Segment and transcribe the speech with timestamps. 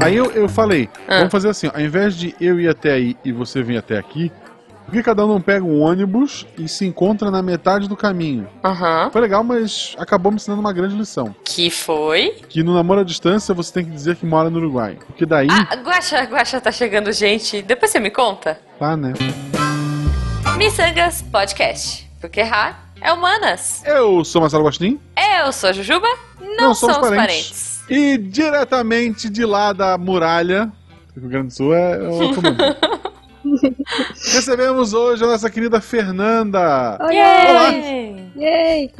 [0.00, 1.18] Aí eu, eu falei, Ah.
[1.18, 3.98] vamos fazer assim, ó, ao invés de eu ir até aí e você vir até
[3.98, 4.30] aqui,
[4.86, 8.48] por que cada um não pega um ônibus e se encontra na metade do caminho?
[8.64, 9.10] Aham.
[9.12, 11.34] Foi legal, mas acabou me ensinando uma grande lição.
[11.44, 12.36] Que foi?
[12.48, 14.96] Que no namoro à distância você tem que dizer que mora no Uruguai.
[15.06, 17.60] Porque daí, Ah, Guaxa, Guaxa tá chegando gente.
[17.60, 18.58] Depois você me conta.
[18.78, 19.12] tá, né?
[20.56, 22.08] Missangas Podcast.
[22.20, 23.82] Porque errar é humanas.
[23.84, 24.98] Eu sou Marcelo Gostin.
[25.40, 26.08] Eu sou a Jujuba.
[26.56, 27.80] Não, somos, parentes.
[27.88, 30.70] E diretamente de lá da muralha,
[31.16, 32.62] o Grande Sul é outro mundo.
[34.32, 36.98] Recebemos hoje a nossa querida Fernanda.
[37.00, 37.70] Oi, Olá.
[38.36, 38.90] Yay!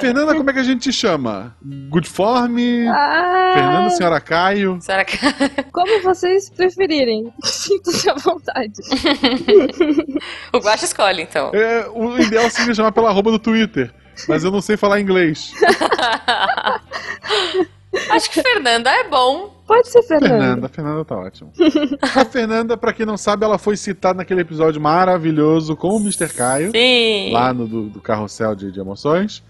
[0.00, 1.56] Fernanda, como é que a gente te chama?
[1.62, 2.58] Good Form?
[2.88, 4.78] Ah, Fernanda, Senhora Caio?
[5.06, 5.62] Que.
[5.72, 7.32] como vocês preferirem.
[7.42, 8.72] Sinta-se à vontade.
[10.52, 11.50] o Guaxa escolhe, então.
[11.54, 13.92] É, o ideal seria chamar pela arroba do Twitter,
[14.28, 15.52] mas eu não sei falar inglês.
[18.16, 19.50] Acho que Fernanda é bom.
[19.66, 20.28] Pode ser Fernanda.
[20.38, 21.52] Fernanda, Fernanda tá ótimo.
[22.14, 26.28] A Fernanda, pra quem não sabe, ela foi citada naquele episódio maravilhoso com o Mr.
[26.28, 27.32] Caio, Sim.
[27.32, 29.42] lá no do, do carrossel de, de emoções.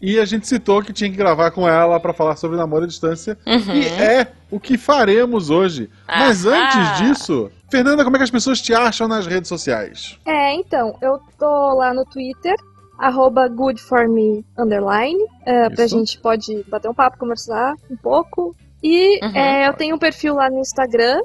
[0.00, 2.86] E a gente citou que tinha que gravar com ela pra falar sobre namoro à
[2.86, 3.36] distância.
[3.44, 3.74] Uhum.
[3.74, 5.90] E é o que faremos hoje.
[6.06, 6.50] Mas Ah.
[6.50, 10.16] antes disso, Fernanda, como é que as pessoas te acham nas redes sociais?
[10.24, 12.54] É, então, eu tô lá no Twitter,
[12.98, 15.18] arroba goodforme, underline.
[15.46, 18.54] É, pra gente pode bater um papo, conversar um pouco.
[18.82, 19.36] E Uhum.
[19.36, 21.20] é, eu tenho um perfil lá no Instagram,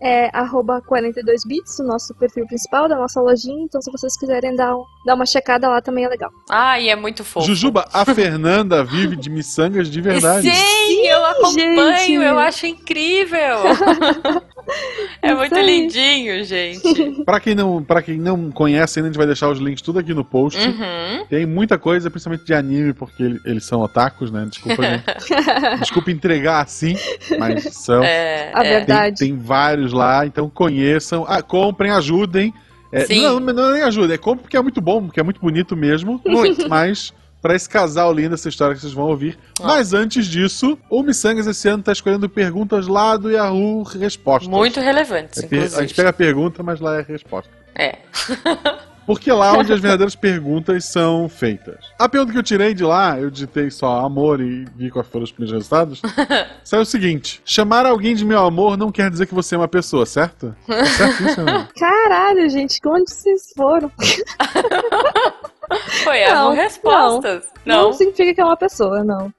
[0.00, 3.62] é arroba 42bits, o nosso perfil principal da nossa lojinha.
[3.64, 6.30] Então, se vocês quiserem dar, um- dar uma checada lá, também é legal.
[6.50, 7.46] Ai, é muito fofo.
[7.46, 10.50] Jujuba, a Fernanda vive de miçangas de verdade.
[10.50, 12.12] Sim, eu acompanho, gente.
[12.14, 13.38] eu acho incrível.
[15.22, 15.66] é Isso muito aí.
[15.66, 17.22] lindinho, gente.
[17.24, 19.98] Pra quem, não, pra quem não conhece ainda, a gente vai deixar os links tudo
[19.98, 20.58] aqui no post.
[20.60, 21.24] Uhum.
[21.28, 24.46] Tem muita coisa, principalmente de anime, porque ele- eles são otakus, né?
[24.48, 24.82] Desculpa.
[25.80, 26.96] Desculpa entregar assim,
[27.38, 28.02] mas são.
[28.02, 28.78] É, A é.
[28.78, 29.18] verdade.
[29.18, 32.52] Tem, tem vários lá, então conheçam, ah, comprem, ajudem.
[32.92, 33.22] É, Sim.
[33.22, 35.76] não, não é nem ajuda, é compra porque é muito bom, porque é muito bonito
[35.76, 36.20] mesmo.
[36.26, 36.68] Muito.
[36.68, 37.12] Mas
[37.44, 39.38] pra esse casal lindo, essa história que vocês vão ouvir.
[39.60, 39.66] Ó.
[39.66, 44.48] Mas antes disso, o Missangas esse ano tá escolhendo perguntas lá do Yahoo Respostas.
[44.48, 45.76] Muito relevantes, É inclusive.
[45.76, 47.50] a gente pega a pergunta, mas lá é a resposta.
[47.74, 47.98] É.
[49.06, 51.76] Porque lá onde as verdadeiras perguntas são feitas.
[51.98, 55.24] A pergunta que eu tirei de lá, eu digitei só amor e vi quais foram
[55.24, 56.00] os primeiros resultados.
[56.64, 59.68] saiu o seguinte: chamar alguém de meu amor não quer dizer que você é uma
[59.68, 60.56] pessoa, certo?
[60.66, 61.68] É certo isso, né?
[61.78, 63.92] Caralho, gente, onde vocês foram?
[66.04, 67.46] Foi Não, as respostas.
[67.64, 67.84] Não.
[67.84, 67.92] Não.
[67.92, 69.32] significa que é uma pessoa, não.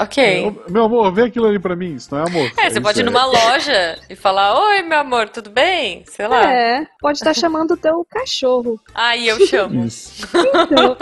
[0.00, 0.46] Ok.
[0.46, 2.52] Ô, Meu amor, vê aquilo ali pra mim, isso não é amor.
[2.58, 6.04] É, você isso pode ir numa loja e falar: Oi, meu amor, tudo bem?
[6.06, 6.52] Sei lá.
[6.52, 8.78] É, pode estar chamando o teu cachorro.
[8.94, 9.84] Aí eu chamo.
[9.86, 10.26] Isso.
[10.70, 10.96] Então,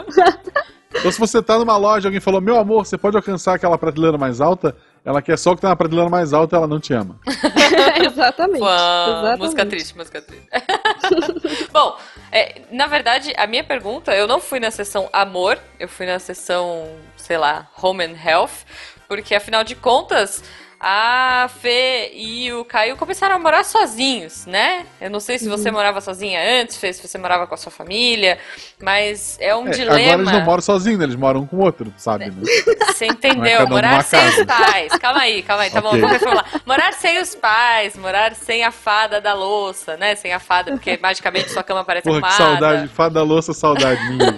[0.92, 3.78] Então, se você tá numa loja e alguém falou, meu amor, você pode alcançar aquela
[3.78, 6.78] prateleira mais alta, ela quer só o que tá na prateleira mais alta ela não
[6.78, 7.18] te ama.
[8.04, 8.62] exatamente.
[8.62, 9.38] Exatamente.
[9.38, 10.46] música triste, música triste.
[11.72, 11.96] Bom,
[12.30, 16.18] é, na verdade, a minha pergunta, eu não fui na sessão amor, eu fui na
[16.18, 18.64] sessão, sei lá, home and health,
[19.08, 20.44] porque afinal de contas,
[20.82, 24.86] a Fê e o Caio começaram a morar sozinhos, né?
[24.98, 25.56] Eu não sei se Uhum.
[25.56, 28.38] você morava sozinha antes, Fê, se você morava com a sua família,
[28.80, 29.98] mas é um É, dilema.
[30.00, 31.00] agora eles não moram sozinhos?
[31.02, 32.30] Eles moram com o outro, sabe?
[32.30, 32.42] Né?
[32.88, 33.58] Você é entendeu?
[33.58, 34.40] cada um morar sem casa.
[34.40, 34.92] os pais.
[34.98, 35.70] Calma aí, calma aí.
[35.70, 36.00] Tá bom, Ok.
[36.00, 36.46] vamos reformular.
[36.64, 40.14] Morar sem os pais, morar sem a fada da louça, né?
[40.14, 42.50] Sem a fada, porque magicamente sua cama parece Porra, que arrumada.
[42.58, 42.88] saudade.
[42.88, 44.34] Fada da louça, saudade minha.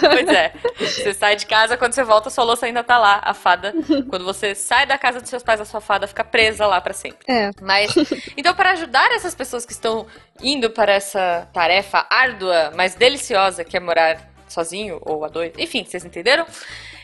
[0.00, 0.52] Pois é.
[0.78, 3.74] Você sai de casa, quando você volta, sua louça ainda tá lá, a fada.
[4.08, 6.94] Quando você sai da casa dos seus pais, a sua fada fica presa lá pra
[6.94, 7.24] sempre.
[7.28, 7.92] É, Mas,
[8.36, 10.06] então, para ajudar essas pessoas que estão
[10.42, 15.84] indo para essa tarefa árdua, mas deliciosa, que é morar sozinho ou a dois, enfim,
[15.84, 16.46] vocês entenderam?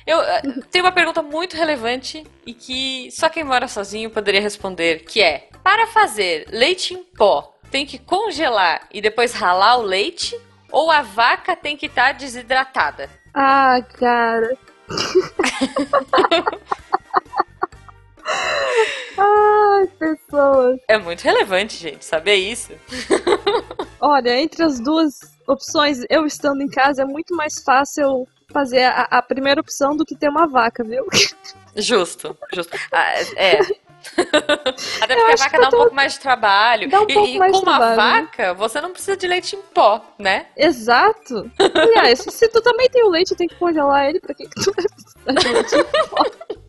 [0.06, 5.04] Eu eh, tenho uma pergunta muito relevante e que só quem mora sozinho poderia responder,
[5.04, 10.38] que é: para fazer leite em pó, tem que congelar e depois ralar o leite?
[10.70, 13.08] Ou a vaca tem que estar desidratada?
[13.32, 14.56] Ah, cara.
[19.19, 20.78] Ai, pessoas.
[20.88, 22.73] É muito relevante, gente, saber isso.
[24.00, 25.14] Olha, entre as duas
[25.46, 30.05] opções, eu estando em casa, é muito mais fácil fazer a, a primeira opção do
[30.05, 31.05] que ter uma vaca, viu?
[31.76, 32.76] Justo, justo.
[32.93, 33.58] Ah, é.
[35.00, 36.88] Até porque a vaca dá um tô- pouco mais de trabalho.
[36.88, 38.20] Dá um e, pouco e mais com de uma trabalho, né?
[38.22, 40.46] vaca, você não precisa de leite em pó, né?
[40.56, 41.50] Exato.
[41.75, 44.72] Aliás, se, tu também tem o leite, tem que congelar ele, pra que, que tu
[44.72, 46.56] vai precisar de leite?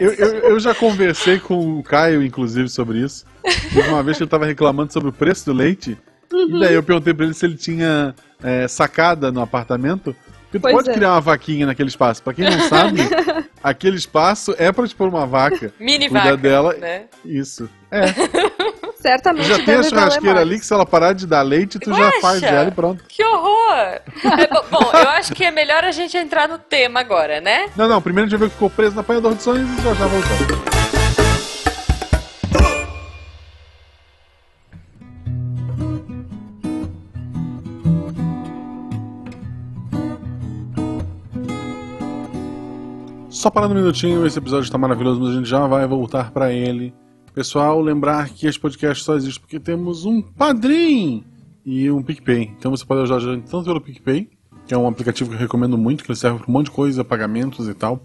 [0.00, 3.24] Eu, eu, eu já conversei com o Caio, inclusive, sobre isso.
[3.88, 5.96] Uma vez que ele tava reclamando sobre o preço do leite.
[6.32, 10.14] E daí eu perguntei pra ele se ele tinha é, sacada no apartamento.
[10.44, 10.94] Porque tu Pois pode é.
[10.94, 12.22] criar uma vaquinha naquele espaço.
[12.22, 13.00] Pra quem não sabe,
[13.62, 15.72] aquele espaço é pra te pôr uma vaca.
[15.80, 16.74] Mini Cuida vaca, dela.
[16.74, 17.04] né?
[17.24, 17.68] Isso.
[17.90, 18.04] É.
[19.04, 21.90] Certamente Já tem a valer churrasqueira ali que se ela parar de dar leite, tu
[21.90, 23.04] Eu já faz ela e pronto.
[23.06, 24.00] Que horror!
[24.38, 27.68] É, bo- bom, eu acho que é melhor a gente entrar no tema agora, né?
[27.76, 28.00] Não, não.
[28.00, 30.06] Primeiro a gente vai ver que ficou preso no apanhador de sonhos e já já
[30.06, 30.64] voltamos.
[43.28, 46.52] Só parando um minutinho, esse episódio está maravilhoso, mas a gente já vai voltar para
[46.52, 46.94] ele.
[47.34, 51.24] Pessoal, lembrar que esse podcast só existe porque temos um padrinho
[51.66, 52.52] e um PicPay.
[52.56, 54.30] Então você pode ajudar a gente tanto pelo PicPay,
[54.64, 56.70] que é um aplicativo que eu recomendo muito, que ele serve para um monte de
[56.70, 58.04] coisa, pagamentos e tal.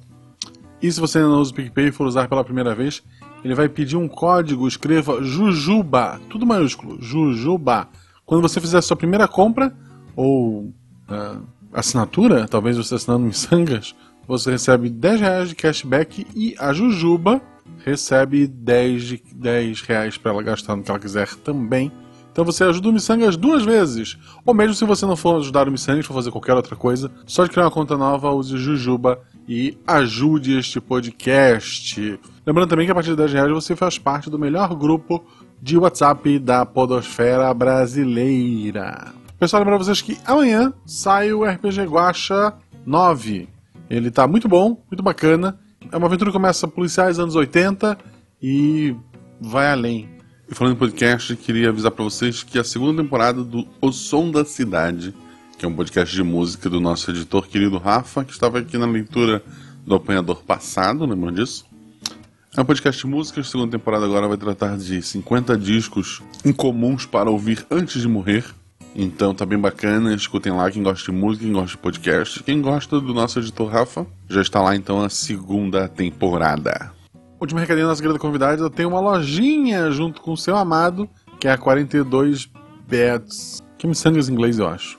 [0.81, 3.04] E se você ainda não usa o PicPay e for usar pela primeira vez,
[3.44, 7.88] ele vai pedir um código, escreva Jujuba, tudo maiúsculo, Jujuba.
[8.25, 9.72] Quando você fizer a sua primeira compra,
[10.16, 10.74] ou
[11.08, 11.40] ah,
[11.72, 13.94] assinatura, talvez você assinando em sangas,
[14.28, 17.40] você recebe 10 reais de cashback e a Jujuba
[17.86, 21.92] recebe 10, de, 10 reais para ela gastar no que ela quiser também.
[22.31, 24.18] Então você ajuda o Missangas duas vezes.
[24.46, 27.44] Ou mesmo se você não for ajudar o Missangas, for fazer qualquer outra coisa, só
[27.44, 32.20] de criar uma conta nova, use Jujuba e ajude este podcast.
[32.46, 35.24] Lembrando também que a partir de 10 reais você faz parte do melhor grupo
[35.62, 39.14] de WhatsApp da Podosfera Brasileira.
[39.40, 42.54] Pessoal, lembrar vocês que amanhã sai o RPG Guacha
[42.86, 43.50] 9.
[43.90, 45.60] Ele tá muito bom, muito bacana.
[45.91, 47.97] É uma aventura que começa policiais anos 80
[48.41, 48.95] e
[49.41, 50.07] vai além.
[50.47, 54.30] E falando em podcast, queria avisar pra vocês que a segunda temporada do O Som
[54.30, 55.15] da Cidade,
[55.57, 58.86] que é um podcast de música do nosso editor querido Rafa, que estava aqui na
[58.86, 59.44] leitura
[59.86, 61.65] do apanhador passado, lembram disso?
[62.56, 67.06] É um podcast de música, a segunda temporada agora vai tratar de 50 discos incomuns
[67.07, 68.45] para ouvir antes de morrer.
[68.95, 72.44] Então tá bem bacana, escutem lá quem gosta de música, quem gosta de podcast.
[72.44, 76.91] Quem gosta do nosso editor Rafa, já está lá então a segunda temporada.
[77.39, 81.09] Último recadinho da nossa querida convidada, tem uma lojinha junto com o seu amado,
[81.39, 82.50] que é a 42
[82.88, 84.97] Bets, que me sangue em inglês eu acho.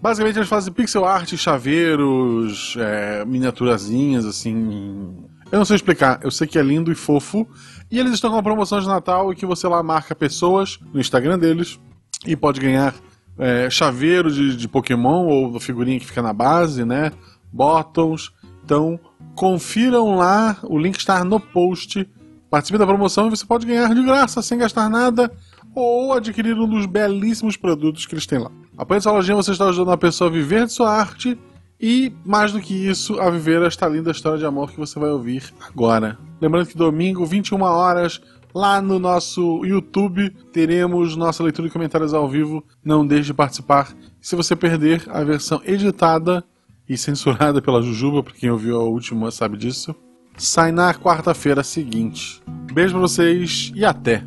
[0.00, 5.14] Basicamente eles fazem pixel art, chaveiros, é, miniaturazinhas, assim.
[5.52, 7.46] Eu não sei explicar, eu sei que é lindo e fofo.
[7.90, 11.00] E eles estão com uma promoção de Natal e que você lá marca pessoas no
[11.00, 11.78] Instagram deles
[12.26, 12.94] e pode ganhar
[13.38, 17.12] é, chaveiro de, de Pokémon ou figurinha que fica na base, né?
[17.52, 18.30] Bottoms.
[18.64, 19.00] Então,
[19.34, 22.08] confiram lá, o link está no post.
[22.50, 25.32] Participe da promoção e você pode ganhar de graça, sem gastar nada,
[25.74, 28.50] ou adquirir um dos belíssimos produtos que eles têm lá.
[28.76, 31.38] Apoiando essa lojinha, você está ajudando a pessoa a viver de sua arte
[31.80, 35.10] e, mais do que isso, a viver esta linda história de amor que você vai
[35.10, 36.18] ouvir agora.
[36.40, 38.20] Lembrando que domingo, 21 horas,
[38.54, 42.64] lá no nosso YouTube, teremos nossa leitura de comentários ao vivo.
[42.84, 43.94] Não deixe de participar.
[44.20, 46.44] Se você perder a versão editada
[46.88, 49.94] e censurada pela Jujuba, para quem ouviu a última sabe disso,
[50.36, 52.42] sai na quarta-feira seguinte.
[52.72, 54.24] Beijo pra vocês e até!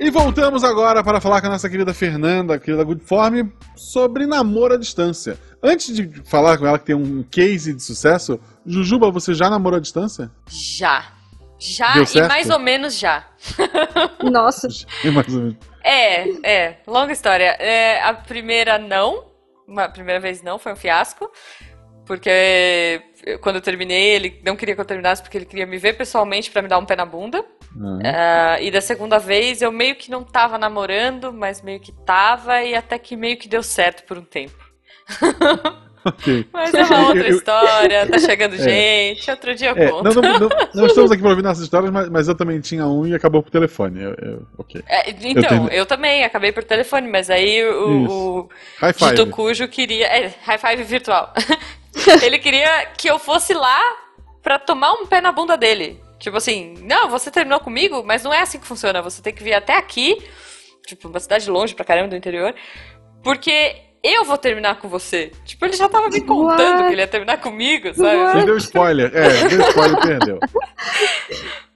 [0.00, 4.74] E voltamos agora para falar com a nossa querida Fernanda, a querida Goodform, sobre namoro
[4.74, 5.36] à distância.
[5.60, 9.78] Antes de falar com ela que tem um case de sucesso, Jujuba, você já namorou
[9.78, 10.30] à distância?
[10.48, 11.04] Já.
[11.58, 13.26] Já e mais ou menos já.
[14.22, 14.68] Nossa,
[15.04, 15.56] É mais ou menos.
[15.82, 17.56] É, é, longa história.
[17.58, 19.24] É, a primeira não,
[19.76, 21.28] a primeira vez não, foi um fiasco.
[22.06, 23.02] Porque
[23.40, 26.52] quando eu terminei, ele não queria que eu terminasse porque ele queria me ver pessoalmente
[26.52, 27.44] pra me dar um pé na bunda.
[28.04, 32.62] Ah, e da segunda vez eu meio que não tava namorando, mas meio que tava,
[32.62, 34.56] e até que meio que deu certo por um tempo.
[36.04, 36.46] Ok.
[36.54, 38.58] Mas é uma outra Eu- eu- história, tá chegando É.
[38.58, 40.04] gente, outro dia eu É, conto.
[40.04, 42.86] não, não, não- não estamos aqui para ouvir nossas histórias, mas, mas eu também tinha
[42.86, 44.04] um e acabou por telefone.
[44.04, 44.80] Eu- eu- ok.
[44.86, 48.48] É, então, tenho- eu, também acabei por telefone, mas aí o, o
[48.78, 49.10] High five.
[49.10, 50.06] Dito Cujo queria.
[50.06, 51.34] É, high five virtual.
[52.22, 53.78] Ele queria que eu fosse lá
[54.40, 56.00] pra tomar um pé na bunda dele.
[56.18, 59.00] Tipo assim, não, você terminou comigo, mas não é assim que funciona.
[59.02, 60.18] Você tem que vir até aqui,
[60.86, 62.54] tipo, uma cidade longe pra caramba do interior,
[63.22, 65.30] porque eu vou terminar com você.
[65.44, 66.86] Tipo, ele já tava me contando What?
[66.86, 68.36] que ele ia terminar comigo, sabe?
[68.38, 69.12] Ele deu spoiler.
[69.14, 70.38] É, deu spoiler perdeu.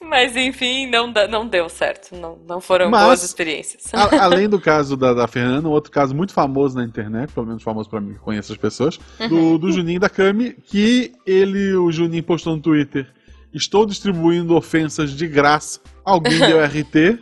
[0.00, 2.14] Mas enfim, não, não deu certo.
[2.14, 3.84] Não, não foram Mas- boas experiências.
[3.94, 7.46] A- além do caso da, da Fernanda, um outro caso muito famoso na internet, pelo
[7.46, 11.74] menos famoso pra mim que conheço as pessoas, do, do Juninho da Cami, que ele,
[11.74, 13.08] o Juninho postou no Twitter:
[13.54, 15.80] Estou distribuindo ofensas de graça.
[16.04, 17.18] Alguém deu RT.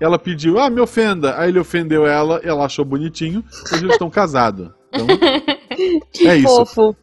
[0.00, 1.38] Ela pediu, ah, me ofenda.
[1.38, 4.68] Aí ele ofendeu ela, ela achou bonitinho, e eles estão casados.
[4.92, 5.06] Então,
[6.12, 6.48] que É isso.
[6.66, 6.96] fofo.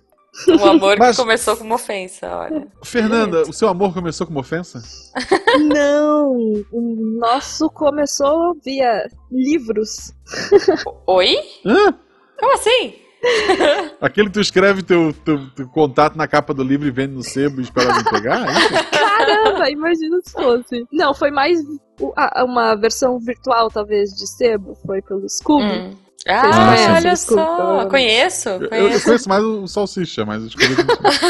[0.48, 2.68] Um amor Mas- que começou com uma ofensa, olha.
[2.84, 4.82] Fernanda, o seu amor começou como ofensa?
[5.74, 6.32] Não,
[6.72, 10.14] o nosso começou via livros.
[11.08, 11.36] Oi?
[11.66, 11.94] Hã?
[12.40, 12.94] Como assim?
[14.02, 17.24] Aquele que tu escreve teu, teu, teu contato na capa do livro e vende no
[17.24, 18.48] sebo e espera alguém pegar?
[18.48, 18.90] É isso?
[18.92, 20.86] Caramba, imagina se fosse.
[20.92, 21.60] Não, foi mais
[22.44, 24.76] uma versão virtual, talvez, de sebo.
[24.86, 25.66] Foi pelo Scooby.
[25.66, 25.96] Hum.
[26.28, 27.56] Ah, conhecem olha Scooby, só.
[27.56, 27.90] provavelmente.
[27.90, 29.06] Conheço, Eu, eu conheço.
[29.06, 30.80] conheço mais o Salsicha, mas eu como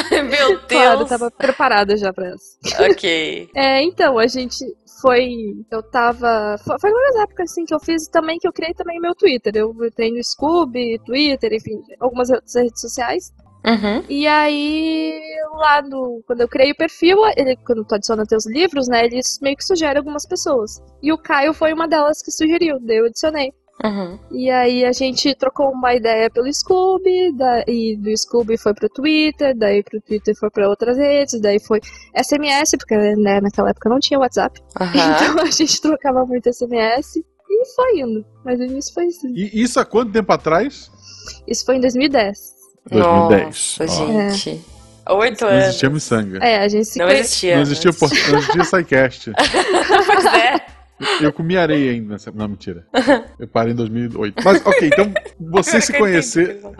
[0.29, 0.61] Meu Deus.
[0.67, 2.57] Claro, eu tava preparada já pra essa.
[2.91, 3.49] Ok.
[3.55, 4.65] É, então, a gente
[5.01, 5.29] foi.
[5.71, 6.57] Eu tava.
[6.57, 9.55] Foi, uma das épocas assim que eu fiz também, que eu criei também meu Twitter.
[9.55, 13.33] Eu tenho Scooby, Twitter, enfim, algumas outras redes sociais.
[13.65, 14.03] Uhum.
[14.07, 15.19] E aí,
[15.51, 16.23] lá no.
[16.25, 19.65] Quando eu criei o perfil, ele, quando tu adiciona teus livros, né, ele meio que
[19.65, 20.81] sugere algumas pessoas.
[21.03, 23.51] E o Caio foi uma delas que sugeriu, daí eu adicionei.
[23.83, 24.19] Uhum.
[24.31, 28.89] E aí a gente trocou uma ideia pelo Scooby, da, e do Scooby foi pro
[28.89, 31.79] Twitter, daí pro Twitter foi pra outras redes, daí foi
[32.13, 34.59] SMS, porque né, naquela época não tinha WhatsApp.
[34.79, 34.91] Aham.
[35.31, 38.25] Então a gente trocava muito SMS e foi indo.
[38.43, 39.33] Mas o início foi assim.
[39.33, 40.91] E isso há quanto tempo atrás?
[41.47, 42.37] Isso foi em 2010.
[42.91, 43.45] 2010.
[43.45, 43.87] Nossa, Ó.
[44.29, 44.65] gente.
[45.11, 45.63] Oito Não anos.
[45.65, 46.37] existia Missanga.
[46.39, 47.55] É, a gente se Não conhe- existia.
[47.55, 49.31] Não existia, por- não existia SciCast.
[50.05, 50.65] Pois é.
[51.21, 52.13] Eu comi areia ainda.
[52.13, 52.85] nessa- Não, mentira.
[53.39, 54.41] Eu parei em 2008.
[54.43, 56.73] Mas, ok, então vocês se conheceram.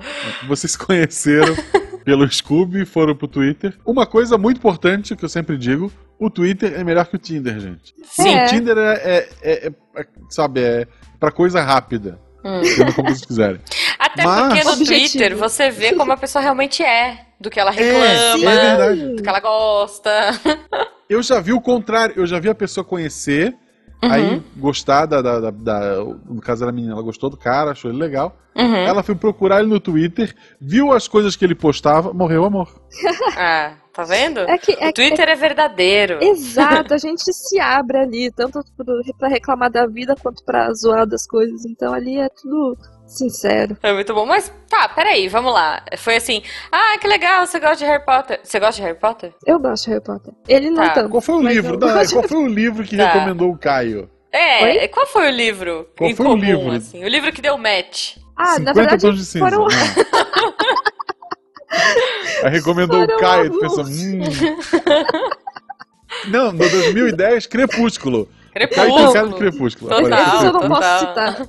[0.47, 1.55] Vocês se conheceram
[2.03, 3.77] pelo Scooby, foram pro Twitter.
[3.85, 7.59] Uma coisa muito importante que eu sempre digo: o Twitter é melhor que o Tinder,
[7.59, 7.93] gente.
[8.03, 8.33] Sim.
[8.35, 8.45] É.
[8.45, 10.87] O Tinder é, é- é- é- sabe, é
[11.19, 12.19] pra coisa rápida.
[12.43, 12.61] Hum.
[12.95, 13.59] Como vocês quiserem.
[13.99, 15.09] Até Mas- porque no Objetivo.
[15.11, 17.25] Twitter você vê como a pessoa realmente é.
[17.41, 20.09] Do que ela É, reclama, é do que ela gosta.
[21.09, 23.55] Eu já vi o contrário, eu já vi a pessoa conhecer,
[24.01, 24.11] Uhum.
[24.11, 27.91] aí gostar da, da, da- da- No caso era menina, ela gostou do cara, achou
[27.91, 28.35] ele legal.
[28.55, 28.75] Uhum.
[28.75, 32.69] Ela foi procurar ele no Twitter, viu as coisas que ele postava, morreu o amor.
[33.37, 34.39] Ah, tá vendo?
[34.41, 36.17] É que, é, O Twitter é verdadeiro.
[36.21, 38.59] é- exato, a gente se abre ali, tanto
[39.17, 41.65] pra reclamar da vida quanto pra zoar das coisas.
[41.65, 42.77] Então ali é tudo
[43.09, 43.77] sincero.
[43.83, 44.25] É muito bom.
[44.25, 45.83] Mas tá, peraí, vamos lá.
[45.97, 48.39] Foi assim, ah, que legal, você gosta de Harry Potter.
[48.43, 49.33] Você gosta de Harry Potter?
[49.45, 50.33] Eu gosto de Harry Potter.
[50.47, 50.89] Ele não Tá.
[50.91, 51.09] tanto.
[51.09, 51.79] Qual foi o livro?
[51.79, 53.11] qual foi o livro que Tá.
[53.11, 54.09] recomendou o Caio?
[54.31, 56.71] É, qual foi o livro Qual em foi o comum, livro?
[56.71, 57.03] assim?
[57.03, 58.17] O livro que deu match.
[58.37, 59.49] Ah, na 50 verdade, tons de cinza.
[59.49, 59.67] foram- Não.
[62.43, 63.75] Aí recomendou Foram o Caio, tu alguns.
[63.75, 64.19] pensou, hum.
[66.27, 68.29] Não, no 2010, Crepúsculo.
[68.49, 69.13] Crepúsculo.
[69.13, 69.89] cara de Crepúsculo.
[69.89, 70.43] Total.
[70.45, 70.69] Eu não total.
[70.69, 71.47] posso citar.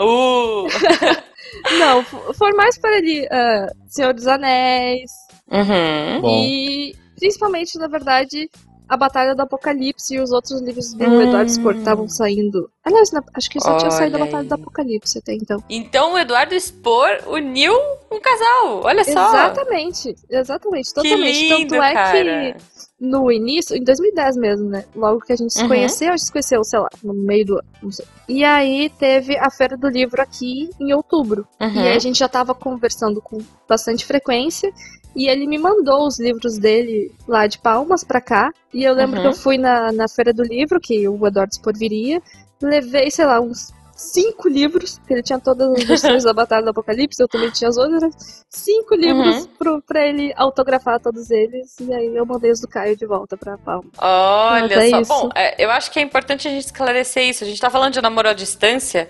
[0.00, 0.66] Uh.
[1.78, 5.10] Não, f- foi mais para ali ah, Senhor dos Anéis
[5.50, 6.20] Uhum.
[6.22, 6.44] Bom.
[6.44, 8.48] e principalmente, na verdade,
[8.92, 11.22] a Batalha do Apocalipse e os outros livros do Hum.
[11.22, 12.68] Eduardo Spor que estavam saindo.
[12.84, 14.48] Aliás, acho que só tinha saído a Olha Batalha aí.
[14.48, 15.64] do Apocalipse até então.
[15.70, 17.72] Então o Eduardo Spor uniu
[18.10, 18.82] um casal.
[18.84, 19.10] Olha só.
[19.10, 21.48] Exatamente, exatamente, Que totalmente.
[21.48, 22.52] lindo, Tanto é cara.
[22.52, 22.56] que
[23.00, 24.84] no início, em 2010 mesmo, né?
[24.94, 25.68] Logo que a gente se Uhum.
[25.68, 28.04] conheceu, a gente se conheceu, sei lá, no meio do ano, não sei.
[28.28, 31.46] E aí teve a Feira do Livro aqui em outubro.
[31.60, 31.74] Uhum.
[31.74, 34.70] E aí a gente já tava conversando com bastante frequência.
[35.14, 38.52] E ele me mandou os livros dele lá de Palmas pra cá.
[38.72, 39.22] E eu lembro Uhum.
[39.22, 42.22] que eu fui na, na Feira do Livro, que o Eduardo Spor viria.
[42.62, 46.70] Levei, sei lá, uns cinco livros, que ele tinha todas as versões da Batalha do
[46.70, 48.44] Apocalipse, eu também tinha as outras.
[48.50, 49.46] Cinco livros Uhum.
[49.58, 51.74] pro, pra ele autografar todos eles.
[51.80, 53.90] E aí eu mandei os do Caio de volta pra Palmas.
[53.98, 55.00] Olha é só.
[55.00, 55.08] isso.
[55.12, 57.44] Bom, é, eu acho que é importante a gente esclarecer isso.
[57.44, 59.08] A gente tá falando de namoro à distância.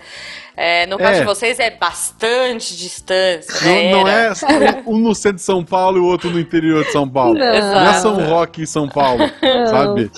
[0.55, 1.19] É, no caso É.
[1.21, 3.53] de vocês é bastante distância.
[3.91, 4.29] Não, né?
[4.29, 7.09] não é um no centro de São Paulo e o outro no interior de São
[7.09, 7.33] Paulo.
[7.33, 7.45] Não.
[7.45, 7.93] Não é.
[7.95, 9.23] São Roque em São Paulo,
[9.69, 10.11] sabe?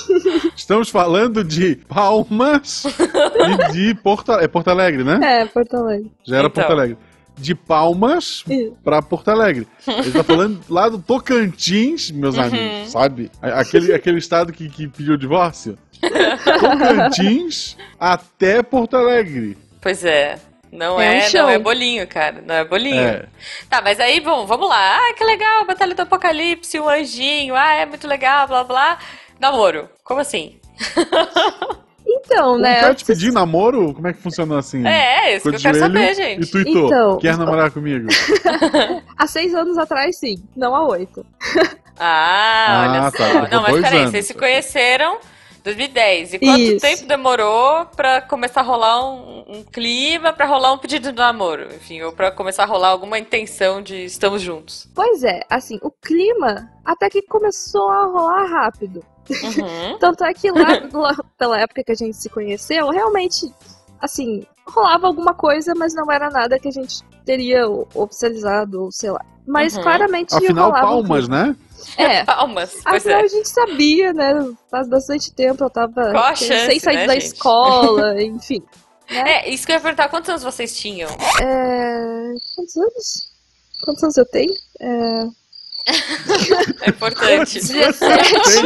[0.55, 5.19] Estamos falando de Palmas e de Porto, é Porto Alegre, né?
[5.41, 6.11] É, Porto Alegre.
[6.25, 6.63] Já era Então.
[6.63, 6.97] Porto Alegre.
[7.37, 8.45] De Palmas
[8.83, 9.67] pra Porto Alegre.
[9.85, 12.43] Ele tá falando lá do Tocantins, meus Uhum.
[12.43, 13.29] amigos, sabe?
[13.41, 15.77] Aquele, aquele estado que, que pediu divórcio.
[16.59, 19.57] Tocantins até Porto Alegre.
[19.81, 20.37] Pois é.
[20.71, 22.43] Não É é, não é bolinho, cara.
[22.45, 22.99] Não é bolinho.
[22.99, 23.25] É.
[23.69, 24.97] Tá, mas aí, bom, vamos lá.
[24.97, 27.55] Ah, que legal, Batalha do Apocalipse, um anjinho.
[27.55, 28.97] Ah, é muito legal, blá blá.
[29.39, 29.89] Namoro.
[30.03, 30.59] Como assim?
[32.07, 32.81] Então, né?
[32.81, 33.93] cara te pedir namoro?
[33.93, 34.85] Como é que funcionou assim?
[34.85, 36.43] É, é isso que eu quero saber, gente.
[36.47, 37.17] E tuitou, Então.
[37.17, 38.07] quer namorar comigo?
[39.17, 40.43] Há seis anos atrás, sim.
[40.55, 41.25] Não há oito.
[41.55, 41.67] Ah,
[41.99, 43.47] Ah, olha tá, só.
[43.55, 44.11] Não, mas peraí, anos.
[44.11, 46.33] vocês se conheceram em 2010.
[46.33, 46.79] E quanto Isso.
[46.81, 51.67] tempo demorou pra começar a rolar um, um clima, pra rolar um pedido de namoro?
[51.75, 54.87] Enfim, ou pra começar a rolar alguma intenção de estamos juntos?
[54.95, 59.03] Pois é, assim, o clima até que começou a rolar rápido.
[59.29, 59.97] Uhum.
[59.99, 63.51] Tanto é que lá, lá pela época que a gente se conheceu, realmente
[63.99, 69.11] assim, rolava alguma coisa, mas não era nada que a gente teria oficializado, ou sei
[69.11, 69.23] lá.
[69.47, 69.83] Mas Uhum.
[69.83, 71.55] claramente Afinal, rolava palmas, né?
[71.97, 72.23] É.
[72.23, 72.71] Palmas.
[72.83, 73.23] Pois Afinal, é.
[73.23, 74.33] a gente sabia, né?
[74.71, 77.25] Faz bastante tempo eu tava a sem chance, sair né, da gente?
[77.25, 78.63] escola, enfim.
[79.07, 81.09] É, isso que eu ia perguntar, quantos anos vocês tinham?
[81.39, 82.33] É...
[82.55, 83.31] Quantos anos?
[83.83, 84.53] Quantos anos eu tenho?
[84.79, 85.27] É...
[86.81, 87.59] É importante.
[87.59, 88.33] 17.
[88.33, 88.63] Tem.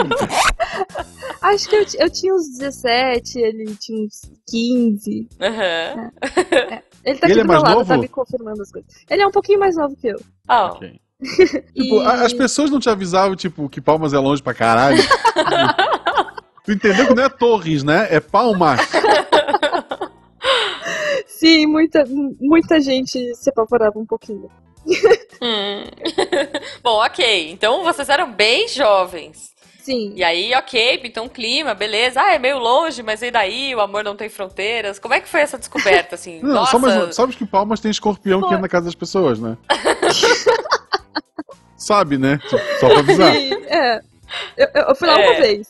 [1.41, 5.27] Acho que eu, eu tinha uns 17, ele tinha uns 15.
[5.41, 6.11] Aham.
[7.03, 7.85] Ele tá Ele aqui é do meu mais lado, novo?
[7.87, 8.89] tá me confirmando as coisas.
[9.09, 10.19] Ele é um pouquinho mais novo que eu.
[10.47, 10.99] Ó, Ok.
[11.75, 15.01] E- Tipo, a- as pessoas não te avisavam, tipo, que Palmas é longe pra caralho.
[16.63, 18.07] tu entendeu que não é Torres, né?
[18.09, 18.79] É Palmas.
[21.27, 22.03] Sim, muita,
[22.39, 24.49] muita gente se apavorava um pouquinho.
[25.41, 25.83] Hum.
[26.83, 27.51] Bom, ok.
[27.51, 29.49] Então vocês eram bem jovens.
[29.81, 30.13] Sim.
[30.15, 32.21] E aí, ok, então clima, beleza.
[32.21, 33.73] Ah, é meio longe, mas e daí?
[33.73, 34.99] O amor não tem fronteiras.
[34.99, 36.41] Como é que foi essa descoberta, assim?
[36.43, 38.55] Não, Nossa, só mais, sabes que Palmas tem escorpião que Foi.
[38.55, 39.57] entra na casa das pessoas, né?
[41.77, 42.39] Sabe, né?
[42.79, 43.33] Só pra avisar.
[43.33, 44.01] Sim, é.
[44.57, 45.27] Eu, eu- eu fui lá É.
[45.29, 45.67] uma vez.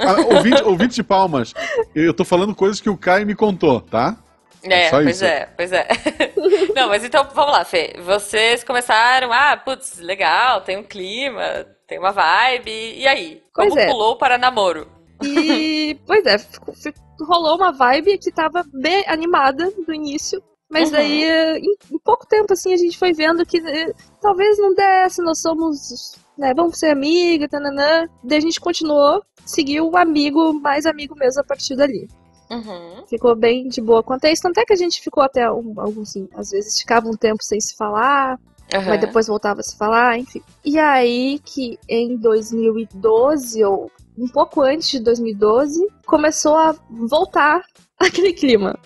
[0.00, 1.54] Ah, Ouvinte, ouvinte de Palmas,
[1.94, 4.16] eu, eu tô falando coisas que o Caio me contou, tá?
[4.62, 5.24] É, Só pois isso.
[5.24, 5.86] é, pois é.
[6.74, 7.94] Não, mas então, vamos lá, Fê.
[8.04, 12.70] Vocês começaram, ah, putz, legal, tem um clima, tem uma vibe.
[12.70, 13.42] E aí?
[13.54, 13.86] Pois Como é.
[13.86, 14.88] pulou para namoro?
[15.22, 16.36] E, pois é,
[17.26, 20.42] rolou uma vibe que tava bem animada no início.
[20.68, 20.98] Mas Uhum.
[20.98, 25.22] aí, em, em pouco tempo, assim, a gente foi vendo que eh, talvez não desse,
[25.22, 28.08] nós somos, né, vamos ser amiga, tananã.
[28.24, 32.08] Daí a gente continuou, seguiu o amigo, mais amigo mesmo a partir dali.
[32.50, 33.06] Uhum.
[33.06, 34.42] Ficou bem de boa quanto a isso.
[34.42, 37.42] Tanto é que a gente ficou até, um, algum, assim, às vezes ficava um tempo
[37.42, 38.38] sem se falar,
[38.72, 38.88] Aham.
[38.88, 40.42] mas depois voltava a se falar, enfim.
[40.64, 47.62] E aí que em 2012, ou um pouco antes de 2012, começou a voltar
[48.06, 48.78] aquele clima.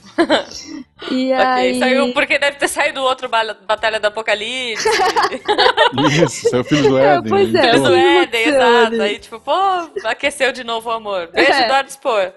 [1.10, 1.78] E Ok, aí...
[1.78, 4.88] saiu porque deve ter saído outro ba- Batalha do Apocalipse,
[6.24, 7.28] Isso, seu filho do É, Éden.
[7.30, 7.70] pois é, então.
[7.72, 9.02] Filhos do Éden, exato.
[9.02, 9.52] Aí, tipo, pô,
[10.04, 11.28] aqueceu de novo o amor.
[11.32, 11.64] Beijo, É.
[11.64, 12.32] Eduardo Spor.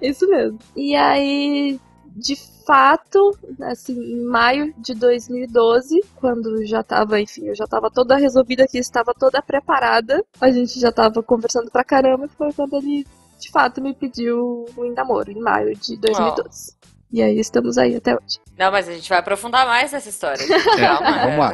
[0.00, 0.58] Isso mesmo.
[0.76, 1.78] E aí,
[2.16, 8.16] de fato, assim, em maio de 2012, quando já tava, enfim, eu já tava toda
[8.16, 12.76] resolvida aqui, estava toda preparada, a gente já tava conversando pra caramba, e foi quando
[12.76, 13.06] ele,
[13.38, 16.76] de fato, me pediu um namoro, em maio de 2012.
[17.10, 18.38] E aí estamos aí até hoje.
[18.58, 20.42] Não, mas a gente vai aprofundar mais nessa história.
[20.42, 21.10] É, Calma.
[21.24, 21.52] vamos lá.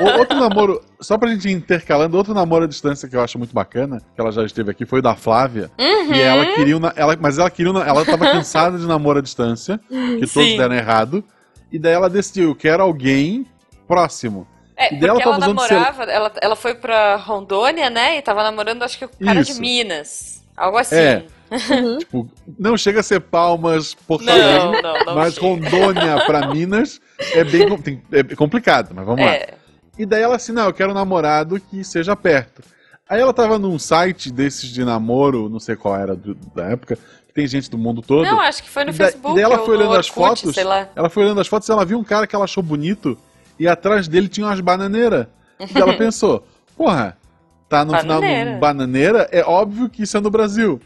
[0.00, 3.38] O- outro namoro, só pra gente ir intercalando, outro namoro à distância que eu acho
[3.38, 5.70] muito bacana, que ela já esteve aqui, foi o da Flávia.
[5.78, 6.14] Uhum.
[6.14, 6.76] E ela queria.
[6.76, 7.70] um na- Ela, mas ela queria.
[7.70, 10.56] um na- Ela tava cansada de namoro à distância, que todos Sim.
[10.56, 11.22] deram errado.
[11.70, 13.44] E daí ela decidiu, eu quero alguém
[13.86, 14.46] próximo.
[14.76, 18.16] É, E dela porque ela tava usando namorava, ela, ela foi pra Rondônia, né?
[18.18, 19.54] E tava namorando, acho que o cara Isso.
[19.54, 20.42] de Minas.
[20.56, 20.94] Algo assim.
[20.96, 21.24] É.
[21.50, 21.98] Uhum.
[21.98, 25.14] Tipo, não chega a ser Palmas, Porto Não, Alegre, não, não.
[25.14, 25.46] mas chega.
[25.46, 27.00] Rondônia pra Minas
[27.32, 27.66] é bem
[28.12, 29.32] é complicado, mas vamos lá.
[29.32, 29.54] É.
[29.96, 32.62] E daí ela assim, não, eu quero um namorado que seja perto.
[33.08, 36.96] Aí ela tava num site desses de namoro, não sei qual era do- da época,
[36.96, 38.24] que tem gente do mundo todo.
[38.24, 39.32] Não, acho que foi no E da- Facebook.
[39.32, 40.54] e daí ela ou foi olhando as Orkut, fotos.
[40.54, 40.88] Sei lá.
[40.96, 43.16] Ela foi olhando as fotos e ela viu um cara que ela achou bonito
[43.58, 45.26] e atrás dele tinha umas bananeiras.
[45.60, 46.44] E ela pensou,
[46.76, 47.16] porra,
[47.68, 48.52] tá no final Bananeira.
[48.52, 50.80] do bananeira, é óbvio que isso é no Brasil.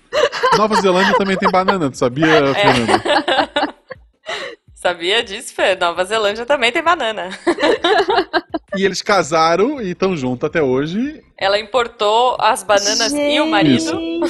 [0.56, 2.54] Nova Zelândia também tem banana, tu sabia, É.
[2.54, 3.02] Fernando?
[4.74, 5.74] Sabia disso, Fê?
[5.74, 7.30] Nova Zelândia também tem banana.
[8.76, 11.20] E eles casaram e estão juntos até hoje.
[11.36, 13.84] Ela importou as bananas e o marido.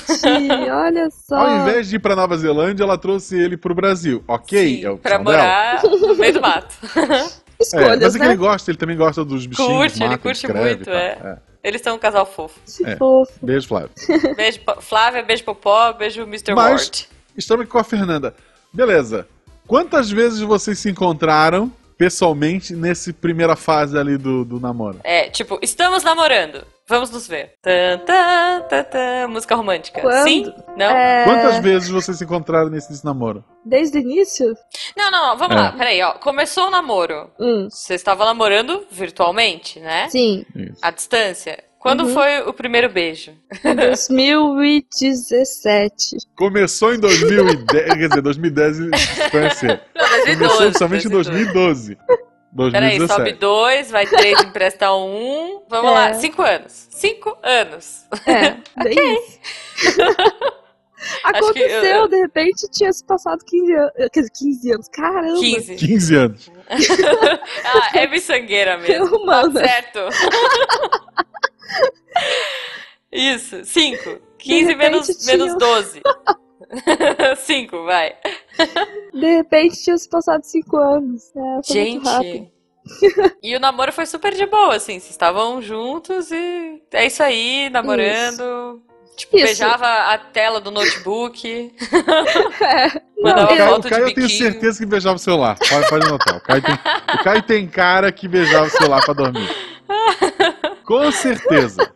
[0.08, 1.36] Gente, olha só.
[1.36, 4.24] Ao invés de ir pra Nova Zelândia, ela trouxe ele pro Brasil.
[4.26, 6.74] Ok, Sim, é o pra morar no meio do mato.
[7.60, 8.30] É, Escolhas, mas é que né?
[8.30, 9.72] ele gosta, ele também gosta dos bichinhos.
[9.72, 10.94] Curte, do mato, ele curte escreve muito, tal.
[10.94, 11.38] é.
[11.62, 12.58] Eles são um casal fofo.
[12.76, 12.96] Que É.
[12.96, 13.32] fofo.
[13.42, 13.90] Beijo, Flávio.
[14.36, 16.54] Beijo, Flávia, beijo Popó, beijo Mr.
[16.54, 17.08] Mas- Ward.
[17.36, 18.34] Estamos aqui com a Fernanda.
[18.72, 19.26] Beleza.
[19.66, 25.00] Quantas vezes vocês se encontraram pessoalmente nessa primeira fase ali do, do namoro?
[25.04, 26.64] É, tipo, estamos namorando.
[26.88, 27.52] Vamos nos ver.
[27.62, 30.00] Tan, tan, tan, tan, música romântica.
[30.00, 30.24] Quando?
[30.24, 30.52] Sim?
[30.76, 30.86] Não?
[30.86, 33.44] É, Quantas vezes vocês se encontraram nesse, namoro?
[33.64, 34.54] Desde o início?
[34.96, 35.60] Não, não, não, vamos É.
[35.60, 35.72] lá.
[35.72, 36.12] Peraí, ó.
[36.14, 37.30] Começou o namoro.
[37.38, 40.08] Hum, Você estava namorando virtualmente, né?
[40.08, 40.46] sim.
[40.56, 40.78] Isso.
[40.80, 41.62] À distância.
[41.78, 42.14] Quando Uhum.
[42.14, 43.32] foi o primeiro beijo?
[43.64, 46.16] Em 2017.
[46.36, 49.80] Começou em 2010, quer dizer, 2010 em distância.
[50.36, 51.96] Começou oficialmente em 2012.
[52.70, 53.38] Peraí, sobe 2017.
[53.38, 55.62] dois, vai três, empresta um.
[55.68, 55.94] Vamos É.
[55.94, 56.88] lá, cinco anos.
[56.90, 58.04] Cinco anos.
[58.26, 59.38] É, bem isso.
[61.22, 63.92] Acho que eu- Aconteceu, de repente tinha se passado 15 anos.
[64.12, 64.88] Quer dizer, 15 anos.
[64.88, 65.38] Caramba!
[65.40, 65.76] 15.
[65.76, 66.50] 15 anos.
[67.64, 69.24] Ah, é miçangueira mesmo.
[69.24, 69.54] Mano.
[69.54, 70.00] Tá certo.
[73.12, 74.18] Isso, cinco.
[74.38, 76.02] 15 repente menos, tinha- menos 12.
[77.36, 78.16] Cinco, vai.
[79.12, 81.30] De repente tinha se passado cinco anos.
[81.34, 82.32] É, foi muito rápido.
[82.32, 82.58] Gente.
[83.42, 84.94] E o namoro foi super de boa, assim.
[84.98, 88.82] Vocês estavam juntos e é isso aí, namorando.
[89.18, 89.46] Tipo, Isso.
[89.46, 91.74] beijava a tela do notebook.
[92.60, 93.02] É.
[93.22, 94.52] Mandava o Caio, foto o Caio de eu tenho biquinho.
[94.52, 95.58] certeza que beijava o celular.
[95.58, 96.36] Pode, pode notar.
[96.36, 99.48] O Caio, tem, o Caio tem cara que beijava o celular pra dormir.
[100.84, 101.92] Com certeza.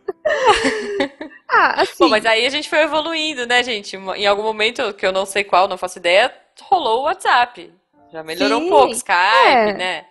[1.49, 1.95] Ah, assim.
[2.01, 3.97] Bom, mas aí a gente foi evoluindo, né, gente?
[3.97, 7.73] Em algum momento, que eu não sei qual, não faço ideia, rolou o WhatsApp.
[8.13, 9.15] Já melhorou Sim, um pouco, Skype,
[9.49, 9.73] é.
[9.75, 10.05] né?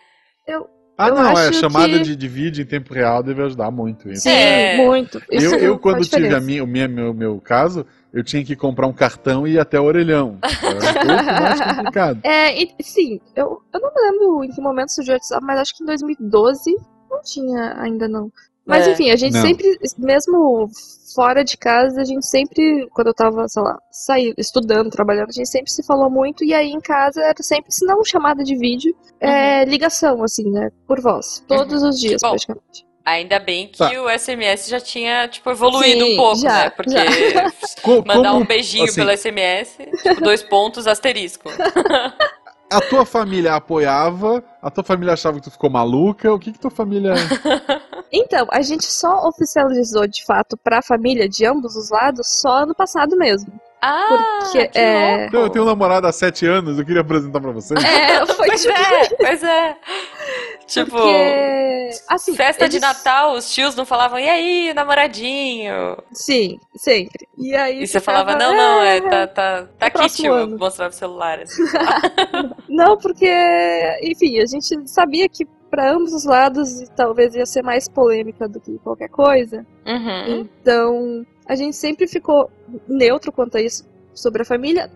[0.97, 1.51] Ah, Eu não, é.
[1.53, 4.09] Chamada que- de, de vídeo em tempo real deve ajudar muito.
[4.11, 4.23] Isso.
[4.23, 4.77] Sim, É.
[4.77, 5.21] muito.
[5.31, 8.55] Isso Eu, eu quando tive a minha, o minha- meu, meu caso, eu tinha que
[8.55, 10.37] comprar um cartão e ir até o orelhão.
[10.61, 12.19] Era um pouco mais complicado.
[12.23, 15.59] É, e, sim, eu, eu não me lembro em que momento surgiu o WhatsApp, mas
[15.59, 16.75] acho que em 2012
[17.09, 18.31] não tinha ainda não.
[18.65, 18.91] Mas É.
[18.91, 19.41] enfim, a gente Não.
[19.41, 20.69] sempre, mesmo
[21.15, 25.33] fora de casa, a gente sempre, quando eu tava, sei lá, saindo, estudando, trabalhando, a
[25.33, 28.55] gente sempre se falou muito, e aí em casa era sempre, se não chamada de
[28.55, 32.85] vídeo, é ligação, assim, né, por voz, todos os dias Bom, praticamente.
[33.03, 33.89] Ainda bem que Tá.
[34.03, 36.69] o SMS já tinha, tipo, evoluído Sim, um pouco, já, né?
[36.69, 36.93] Porque
[37.81, 41.49] Co- mandar como, um beijinho assim, pelo SMS, tipo, dois pontos, asterisco.
[42.71, 46.59] A tua família apoiava, a tua família achava que tu ficou maluca, o que que
[46.59, 47.13] tua família...
[48.11, 52.75] Então, a gente só oficializou de fato pra família de ambos os lados só ano
[52.75, 53.51] passado mesmo.
[53.83, 55.25] Ah, Porque, que é, louco.
[55.27, 57.83] Então, eu tenho um namorado há sete anos, eu queria apresentar pra vocês.
[57.83, 58.73] É, foi Pois tipo.
[58.77, 59.75] é, pois é.
[60.67, 65.97] Tipo, Porque, assim, festa de eles- Natal, os tios não falavam, e aí, namoradinho?
[66.13, 67.27] Sim, sempre.
[67.37, 70.33] E aí E você falava, não, não, é, "É, tá, tá, tá aqui, tio, eu
[70.43, 71.39] ano." mostrava o celular.
[71.39, 71.63] Assim.
[72.69, 73.27] Não, porque,
[74.03, 78.59] enfim, a gente sabia que pra ambos os lados talvez ia ser mais polêmica do
[78.59, 79.65] que qualquer coisa.
[79.87, 80.41] Uhum.
[80.41, 82.51] Então, a gente sempre ficou
[82.87, 84.91] neutro quanto a isso sobre a família.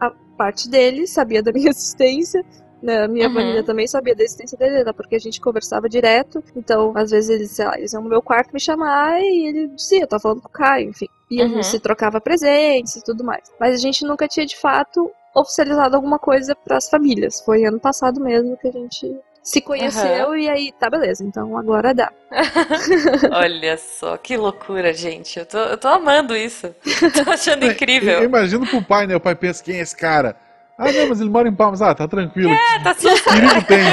[0.00, 2.44] A parte dele sabia da minha existência.
[2.82, 3.04] Né?
[3.04, 3.34] A minha Uhum.
[3.34, 4.92] família também sabia da existência dele, né?
[4.92, 6.42] porque a gente conversava direto.
[6.54, 9.68] Então, às vezes, eles, sei lá, eles iam no meu quarto me chamar e ele
[9.68, 11.08] dizia, eu tava falando com o Caio, enfim.
[11.30, 11.50] E a Uhum.
[11.54, 13.50] gente se trocava presentes e tudo mais.
[13.58, 17.40] Mas a gente nunca tinha, de fato, oficializado alguma coisa pras famílias.
[17.40, 21.94] Foi ano passado mesmo que a gente se conheceu e aí, tá, beleza, então agora
[21.94, 22.12] dá.
[23.32, 25.38] Olha só, que loucura, gente.
[25.38, 26.74] Eu tô, eu tô amando isso.
[27.24, 28.22] Tô achando Eu, eu incrível.
[28.24, 29.16] imagino pro pai, né?
[29.16, 30.36] O pai pensa, quem é esse cara?
[30.78, 31.80] Ah, não, mas ele mora em Palmas.
[31.82, 32.52] Ah, tá tranquilo.
[32.52, 33.84] É, tá Que perigo tem?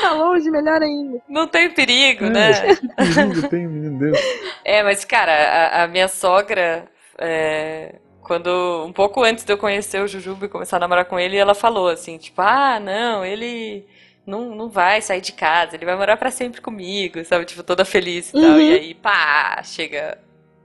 [0.00, 1.20] Tá longe, melhor ainda.
[1.28, 2.76] Não tem perigo, É, né?
[2.76, 4.22] Que perigo tem menino desse?
[4.64, 6.84] É, mas, cara, a, a minha sogra,
[7.18, 11.18] é, quando um pouco antes de eu conhecer o Jujuba e começar a namorar com
[11.18, 13.86] ele, ela falou assim, tipo, ah, não, ele
[14.26, 17.44] não, não vai sair de casa, ele vai morar pra sempre comigo, sabe?
[17.44, 18.40] Tipo, toda feliz e tal.
[18.42, 18.60] Uhum.
[18.60, 20.18] E aí, pá, chega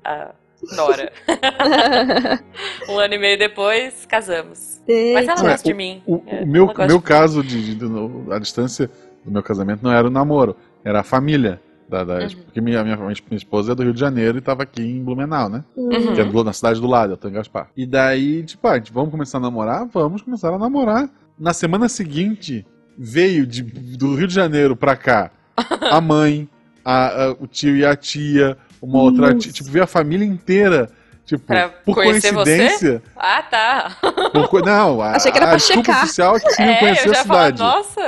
[0.04, 0.32] a
[0.76, 1.12] Nora.
[2.90, 4.82] um ano e meio depois, casamos.
[4.88, 5.42] Mas ela Eita.
[5.44, 6.02] gosta de mim.
[6.08, 8.90] O, É, o meu, meu de caso de, de- do- a distância
[9.24, 11.62] do meu casamento não era o namoro, era a família.
[11.90, 12.28] Da, da- Uhum.
[12.46, 15.50] Porque minha, minha, minha esposa é do Rio de Janeiro e tava aqui em Blumenau,
[15.50, 15.64] né?
[15.76, 16.14] Uhum.
[16.14, 17.68] Que é do- na cidade do lado, eu tô em Gaspar.
[17.76, 19.88] E daí, tipo, ah, a gente, vamos começar a namorar?
[19.92, 21.10] Vamos começar a namorar.
[21.40, 22.66] Na semana seguinte,
[22.98, 25.32] veio de, do Rio de Janeiro pra cá
[25.90, 26.48] a mãe,
[26.86, 29.40] a- a- o tio e a tia, uma outra Nossa.
[29.40, 30.90] tia, tipo, veio a família inteira.
[31.26, 32.58] Tipo, Pra por conhecer você?
[32.58, 33.04] coincidência.
[33.16, 33.98] Ah, tá.
[34.34, 36.04] por co- não, a, Achei que era a pra desculpa checar.
[36.04, 37.60] oficial é que queriam É, conhecer eu a já falo, cidade.
[37.60, 38.02] nossa.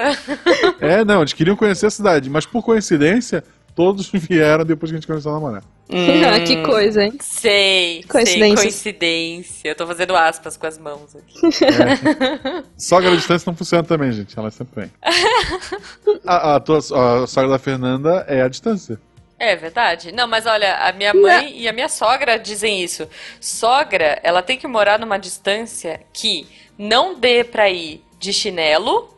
[0.80, 3.44] É, não, eles queriam conhecer a cidade, mas por coincidência,
[3.76, 5.64] todos vieram depois que a gente começou a namorar.
[6.46, 7.14] que coisa, hein?
[7.20, 8.62] Sei, sei, Coincidências.
[8.62, 9.68] coincidência.
[9.70, 11.64] Eu tô fazendo aspas com as mãos aqui.
[11.66, 12.64] É.
[12.78, 14.38] Sogra à distância não funciona também, gente.
[14.38, 14.92] Ela sempre vem.
[16.26, 19.00] A, a tua a sogra da Fernanda é a distância.
[19.38, 20.12] É verdade.
[20.12, 23.08] Não, mas olha, a minha mãe e a minha sogra dizem isso.
[23.40, 29.10] Sogra, ela tem que morar numa distância que não dê pra ir de chinelo,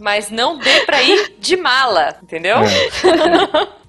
[0.00, 2.56] mas não dê pra ir de mala, entendeu?
[2.58, 3.76] É.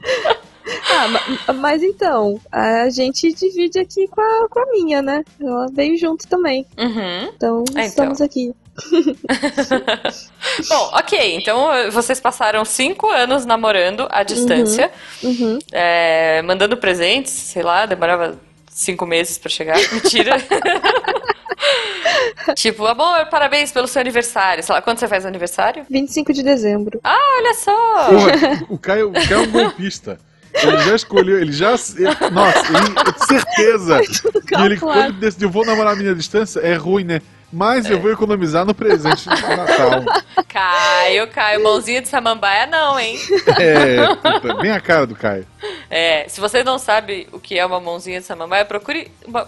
[0.89, 5.23] Ah, ma- mas então, a gente divide aqui com a, com a minha, né?
[5.39, 6.65] Ela veio junto também.
[6.77, 7.23] Uhum.
[7.35, 7.83] Então, Ah, então.
[7.85, 8.53] estamos aqui.
[10.67, 11.35] Bom, ok.
[11.35, 14.91] Então vocês passaram cinco anos namorando à distância,
[15.23, 15.57] Uhum.
[15.71, 18.37] é, mandando presentes, sei lá, demorava
[18.69, 19.77] cinco meses pra chegar.
[19.93, 20.35] Mentira.
[22.55, 24.63] tipo, amor, parabéns pelo seu aniversário.
[24.63, 25.85] Sei lá, quando você faz aniversário?
[25.89, 26.99] 25 de dezembro.
[27.03, 28.05] Olha só!
[28.09, 30.19] Porra, o Caio, o Caio é um golpista.
[30.53, 31.71] Ele já escolheu, ele já.
[31.71, 34.99] ele- nossa, ele, eu tenho certeza que ele, quando calculado.
[35.01, 37.21] ele decidiu, vou namorar a minha distância, é ruim, né?
[37.53, 40.03] Mas eu vou economizar no presente de Natal.
[40.49, 43.17] Caio, Caio, mãozinha de samambaia não, hein?
[43.57, 45.47] É, puta, bem a cara do Caio.
[45.89, 49.47] É, se vocês não sabem o que é uma mãozinha de samambaia, procure uma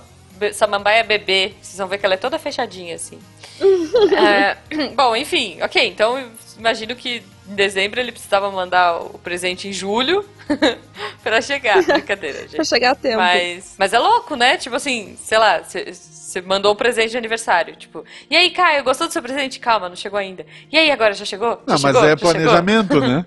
[0.54, 1.54] samambaia bebê.
[1.62, 3.19] Vocês vão ver que ela é toda fechadinha, assim.
[4.17, 4.58] É,
[4.95, 10.23] bom, enfim, ok, então imagino que em dezembro ele precisava mandar o presente em julho
[11.23, 11.84] pra chegar.
[11.84, 12.56] Brincadeira, gente.
[12.56, 13.17] pra chegar a tempo.
[13.17, 14.56] Mas, mas é louco, né?
[14.58, 17.75] Tipo assim, sei lá, você mandou um presente de aniversário.
[17.75, 19.60] Tipo, e aí, Caio, gostou do seu presente?
[19.60, 20.45] Calma, não chegou ainda.
[20.71, 21.62] E aí, agora já chegou?
[21.67, 22.04] Já Não, mas chegou?
[22.06, 22.32] é Já chegou?
[22.32, 23.25] planejamento, né?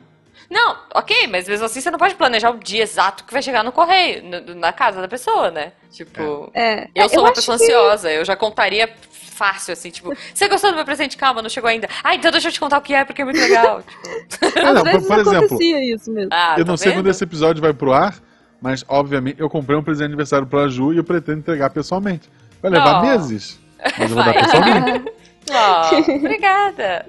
[0.53, 3.65] Não, ok, mas mesmo assim você não pode planejar o dia exato que vai chegar
[3.65, 5.73] no correio, no- na casa da pessoa, né?
[5.91, 6.89] Tipo, É.
[6.95, 10.47] eu É, sou uma acho pessoa que- ansiosa, eu já contaria fácil, assim, tipo, você
[10.49, 11.17] gostou do meu presente?
[11.17, 11.89] Calma, não chegou ainda.
[12.05, 13.83] Ah, então deixa eu te contar o que é, porque é muito legal.
[14.29, 16.29] tipo, Ah, não, por, por exemplo, isso mesmo.
[16.31, 16.99] ah, eu não tá sei vendo?
[17.01, 18.15] quando esse episódio vai pro ar,
[18.61, 22.29] mas obviamente eu comprei um presente de aniversário pra Ju e eu pretendo entregar pessoalmente.
[22.61, 23.07] Vai levar Oh.
[23.07, 23.59] meses,
[23.99, 25.13] mas eu vou dar pessoalmente.
[25.55, 27.05] Oh, obrigada.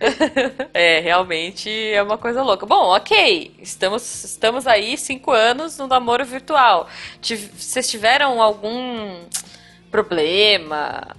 [0.74, 2.66] é, realmente é uma coisa louca.
[2.66, 3.54] Bom, ok.
[3.60, 6.88] Estamos, estamos aí cinco anos no namoro virtual.
[7.22, 9.20] Vocês tiveram algum
[9.90, 11.16] problema?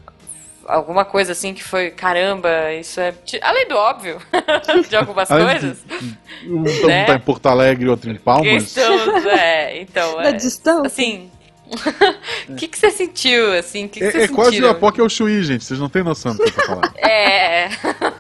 [0.68, 3.14] Alguma coisa assim que foi, caramba, isso é.
[3.42, 4.20] Além do óbvio,
[4.90, 5.78] de algumas Além coisas.
[5.86, 7.06] de- Um Né?
[7.06, 8.64] tá em Porto Alegre e outro em Palmas.
[8.64, 10.18] Estamos, é, então.
[10.18, 10.88] Da É, distância.
[10.88, 11.30] assim.
[12.50, 13.86] O que, que você sentiu, assim?
[13.86, 14.70] O que, que É, é quase o sentiram?
[14.70, 15.64] Apoque ao Chuí, gente.
[15.66, 16.92] Vocês não têm noção do que eu tô falando.
[16.98, 17.70] É.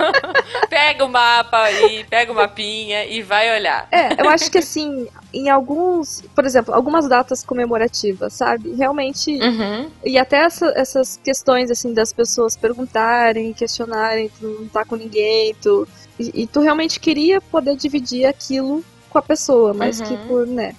[0.69, 3.87] pega o mapa aí, pega o mapinha e vai olhar.
[3.91, 8.73] É, eu acho que assim, em alguns, por exemplo, algumas datas comemorativas, sabe?
[8.73, 9.31] Realmente.
[9.41, 9.89] Uhum.
[10.03, 15.55] E até essa- essas questões, assim, das pessoas perguntarem, questionarem, tu não tá com ninguém,
[15.61, 15.87] tu.
[16.19, 20.05] E, e tu realmente queria poder dividir aquilo com a pessoa, mas Uhum.
[20.07, 20.73] que por, né,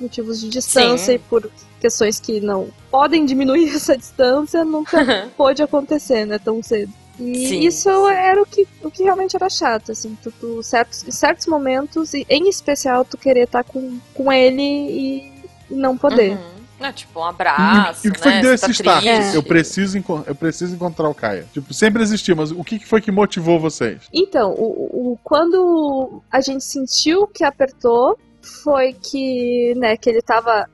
[0.00, 1.14] motivos de distância Sim.
[1.14, 6.92] e por questões que não podem diminuir essa distância, nunca pôde acontecer, né, tão cedo.
[7.18, 11.04] E Sim, isso era o que, o que realmente era chato, assim, tu, tu- certos,
[11.06, 15.32] em certos momentos, e em especial tu querer estar com, com ele e
[15.70, 16.32] não poder.
[16.32, 16.54] Uhum.
[16.80, 18.04] Não, tipo, um abraço.
[18.04, 18.36] e o que foi né?
[18.38, 19.04] que deu Você esse tá start?
[19.04, 19.34] triste.
[19.36, 21.46] Eu, preciso, eu preciso encontrar o Caio.
[21.54, 24.02] Tipo, sempre existiu, mas o que que foi que motivou vocês?
[24.12, 30.68] Então, o, o- quando a gente sentiu que apertou, foi que, né, que ele tava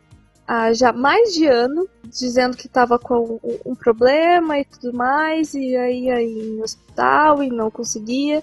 [0.46, 5.54] há já mais de ano dizendo que tava com um, um problema e tudo mais,
[5.54, 8.42] e aí aí no hospital e não conseguia.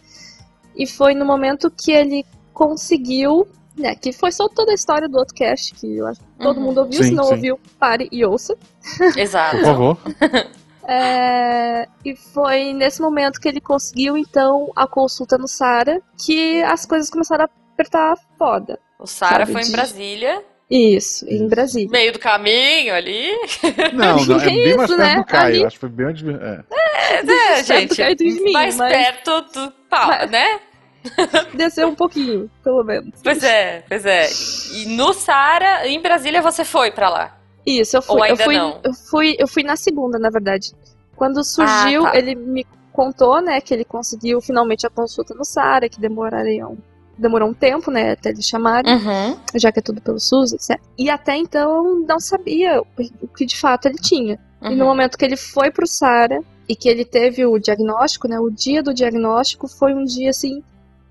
[0.76, 5.18] E foi no momento que ele conseguiu, né, que foi só toda a história do
[5.18, 6.63] outro cast, que eu acho que todo Uhum.
[6.63, 7.34] mundo ouviu, Sim, se não sim.
[7.34, 8.56] ouviu, pare e ouça.
[9.18, 9.58] Exato.
[9.58, 9.98] Por favor.
[10.90, 16.86] É, e foi nesse momento que ele conseguiu, então, a consulta no Sara, que as
[16.86, 18.80] coisas começaram a apertar foda.
[19.00, 21.47] O Sara foi em de- Brasília, Isso, em.
[21.47, 21.89] Brasília.
[21.91, 23.30] meio do caminho ali.
[23.93, 25.15] Não, não, é bem mais Isso, perto né?
[25.17, 25.45] do Caio.
[25.56, 26.26] Ali- Acho que foi bem onde.
[26.30, 26.63] É.
[27.10, 28.15] É, Perto gente.
[28.15, 30.60] do mim, mais mas- perto do pau, Mas- né?
[31.54, 33.13] Desceu um pouquinho, pelo menos.
[33.23, 34.28] Pois é, pois é.
[34.73, 37.38] E no Sara, em Brasília, você foi pra lá.
[37.65, 38.80] Isso, eu fui, Ou ainda eu fui, não?
[38.84, 40.71] eu fui, eu fui na segunda, na verdade.
[41.15, 42.17] Quando surgiu, Ah, tá.
[42.17, 46.78] ele me contou, né, que ele conseguiu finalmente a consulta no Sara, que demoraria um,
[47.17, 48.93] demorou um tempo, né, até eles chamarem.
[48.93, 49.38] Uhum.
[49.56, 50.80] já que é tudo pelo SUS, etc.
[50.97, 52.82] E até então não sabia
[53.21, 54.39] o que de fato ele tinha.
[54.62, 54.89] E no uhum.
[54.89, 58.82] momento que ele foi pro Sara e que ele teve o diagnóstico, né, o dia
[58.84, 60.63] do diagnóstico foi um dia assim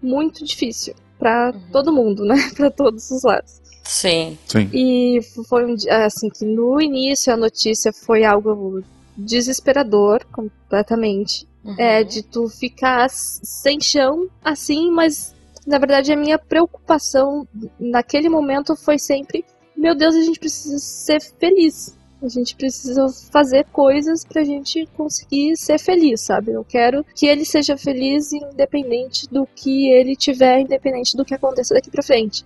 [0.02, 1.60] muito difícil para Uhum.
[1.72, 3.60] todo mundo, né, para todos os lados.
[3.84, 4.36] Sim.
[4.46, 4.68] Sim.
[4.72, 8.82] E foi um dia assim que no início a notícia foi algo
[9.16, 11.46] desesperador completamente.
[11.64, 11.74] Uhum.
[11.78, 15.34] É, de tu ficar sem chão, assim, mas
[15.66, 17.46] na verdade a minha preocupação
[17.78, 19.44] naquele momento foi sempre:
[19.76, 21.94] meu Deus, a gente precisa ser feliz.
[22.22, 26.50] A gente precisa fazer coisas pra gente conseguir ser feliz, sabe?
[26.50, 31.74] Eu quero que ele seja feliz independente do que ele tiver, independente do que aconteça
[31.74, 32.42] daqui pra frente.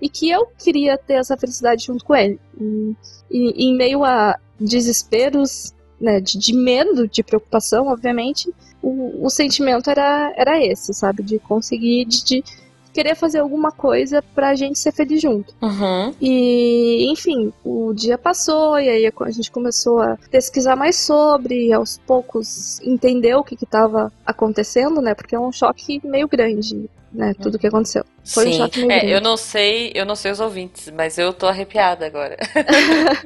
[0.00, 2.40] E que eu queria ter essa felicidade junto com ele.
[2.58, 2.94] E,
[3.30, 9.88] e- em meio a desesperos, né, de, de medo, de preocupação, obviamente, o, o sentimento
[9.88, 11.22] era, era esse, sabe?
[11.22, 12.44] De conseguir, de, de
[12.92, 15.54] querer fazer alguma coisa pra gente ser feliz junto.
[15.62, 16.12] Uhum.
[16.20, 21.72] E, enfim, o dia passou e aí a gente começou a pesquisar mais sobre, e
[21.72, 25.14] aos poucos entender o que estava acontecendo, né?
[25.14, 27.32] Porque é um choque meio grande, né?
[27.40, 28.04] Tudo que aconteceu.
[28.24, 28.58] Foi um Sim.
[28.58, 29.12] choque meio É, grande.
[29.14, 32.36] eu não sei, eu não sei os ouvintes, mas eu tô arrepiada agora.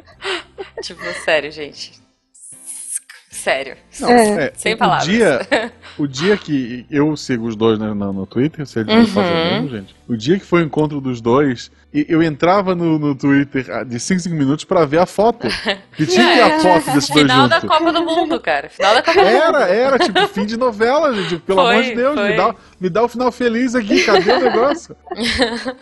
[0.82, 2.05] tipo, sério, gente.
[3.46, 3.76] Sério.
[4.00, 4.44] Não, É.
[4.46, 5.06] é, Sem o palavras.
[5.06, 5.40] Dia,
[5.96, 9.06] o dia que eu sigo os dois né, no, no Twitter, se eles Uhum.
[9.06, 9.94] fazem o mesmo, gente.
[10.08, 14.00] O dia que foi o encontro dos dois, eu entrava no, no Twitter ah, de
[14.00, 15.46] 5 em 5 minutos pra ver a foto.
[15.96, 17.78] Que tinha ter a foto desses dois Final da juntos.
[17.78, 18.68] Copa do Mundo, cara.
[18.68, 19.36] Final da Copa do Mundo.
[19.36, 21.38] Era, era, tipo, fim de novela, gente.
[21.38, 22.28] Pelo Foi, amor de Deus, foi.
[22.30, 24.96] me dá, me dá o final feliz aqui, cadê o negócio?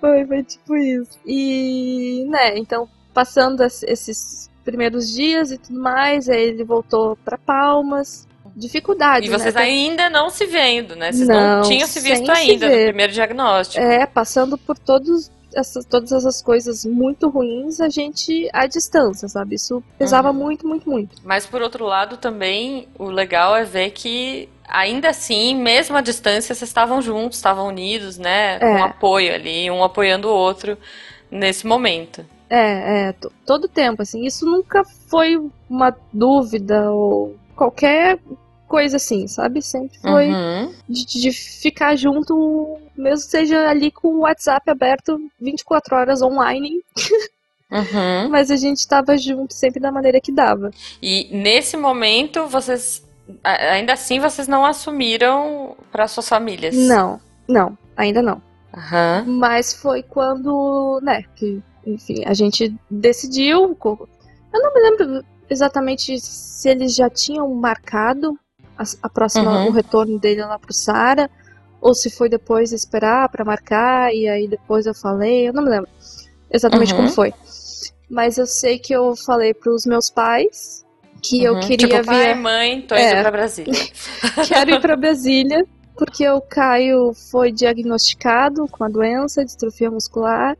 [0.00, 1.18] Foi, foi tipo isso.
[1.24, 7.36] E, né, então, passando es- esses primeiros dias e tudo mais, aí ele voltou pra
[7.38, 8.26] Palmas.
[8.56, 9.26] dificuldade.
[9.26, 9.62] E vocês né?
[9.62, 11.10] ainda não se vendo, né?
[11.12, 13.82] Vocês não, Não, tinham se visto sem se ainda no primeiro diagnóstico.
[13.84, 19.56] É, passando por todos essas, todas essas coisas muito ruins, a gente à distância, sabe?
[19.56, 20.34] Isso pesava Uhum.
[20.34, 21.16] muito, muito, muito.
[21.24, 26.54] Mas por outro lado, também o legal é ver que ainda assim, mesmo à distância,
[26.54, 28.58] vocês estavam juntos, estavam unidos, né?
[28.60, 28.82] Com É.
[28.82, 30.78] apoio ali, um apoiando o outro
[31.30, 32.24] nesse momento.
[32.54, 34.24] É, é, to- todo tempo, assim.
[34.24, 35.36] Isso nunca foi
[35.68, 38.18] uma dúvida ou qualquer
[38.68, 39.60] coisa assim, sabe?
[39.62, 40.72] Sempre foi Uhum.
[40.88, 46.80] de, de ficar junto, mesmo que seja ali com o WhatsApp aberto 24 horas online,
[47.70, 48.28] Uhum.
[48.30, 50.70] mas a gente tava junto sempre da maneira que dava.
[51.02, 53.02] E nesse momento, vocês.
[53.42, 56.76] Ainda assim, vocês não assumiram para suas famílias.
[56.76, 58.40] Não, não, ainda não.
[58.76, 59.24] Aham.
[59.26, 63.76] Mas foi quando, né, que, enfim, a gente decidiu.
[63.84, 68.38] Eu não me lembro exatamente se eles já tinham marcado
[68.78, 69.68] a, a próxima, Uhum.
[69.68, 71.30] o retorno dele lá pro Sara,
[71.80, 75.70] ou se foi depois esperar pra marcar, e aí depois eu falei, eu não me
[75.70, 75.90] lembro
[76.50, 77.00] exatamente Uhum.
[77.00, 77.32] como foi.
[78.08, 80.84] Mas eu sei que eu falei pros meus pais
[81.22, 81.60] que eu Uhum.
[81.60, 82.40] queria tipo, pai, vir.
[82.40, 83.20] mãe, tô indo É.
[83.22, 83.72] pra Brasília.
[84.46, 85.64] Quero ir para Brasília,
[85.96, 90.56] porque o Caio foi diagnosticado com a doença, distrofia muscular,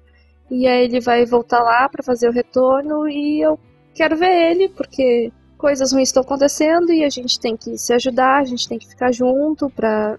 [0.50, 3.58] e aí ele vai voltar lá para fazer o retorno e eu
[3.94, 8.40] quero ver ele, porque coisas ruins estão acontecendo e a gente tem que se ajudar,
[8.40, 10.18] a gente tem que ficar junto para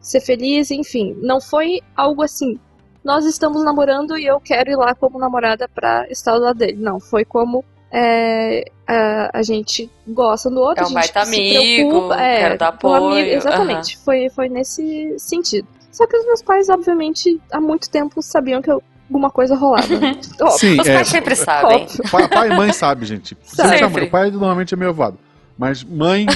[0.00, 1.16] ser feliz, enfim.
[1.20, 2.58] Não foi algo assim.
[3.04, 6.78] Nós estamos namorando e eu quero ir lá como namorada para estar ao lado dele.
[6.80, 11.24] Não, foi como é, a, a gente gosta do outro, É um a gente baita
[11.24, 15.68] se amigo, preocupa, é, quero dar um amigo- apoio, exatamente, foi, foi nesse sentido.
[15.92, 19.86] Só que os meus pais, obviamente, há muito tempo sabiam que eu- alguma coisa rolava.
[20.40, 20.58] Óbvio.
[20.58, 20.94] Sim, Os é.
[20.94, 21.86] pais sempre sabem.
[22.10, 23.36] Pai, pai e mãe sabe, gente.
[23.44, 24.02] Sabe.
[24.04, 25.18] O pai normalmente é meio avado.
[25.58, 26.26] Mas mãe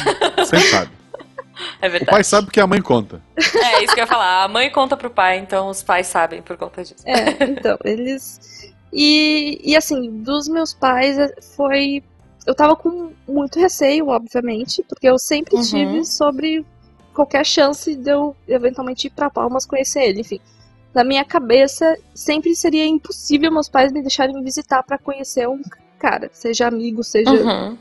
[0.47, 0.91] sempre sabe.
[1.83, 2.11] É O verdade.
[2.11, 3.21] pai sabe porque a mãe conta.
[3.37, 4.45] É isso que eu ia falar.
[4.45, 7.03] A mãe conta pro pai, então os pais sabem por conta disso.
[7.05, 8.73] É, então, eles.
[8.91, 12.03] E, e assim, dos meus pais é, foi.
[12.47, 15.63] Eu tava com muito receio, obviamente, porque eu sempre Uhum.
[15.63, 16.65] tive sobre
[17.13, 20.41] qualquer chance de eu eventualmente ir pra Palmas conhecer ele, enfim.
[20.95, 25.61] Na minha cabeça, sempre seria impossível meus pais me deixarem me visitar pra conhecer um
[25.99, 27.77] cara, seja amigo, seja Uhum.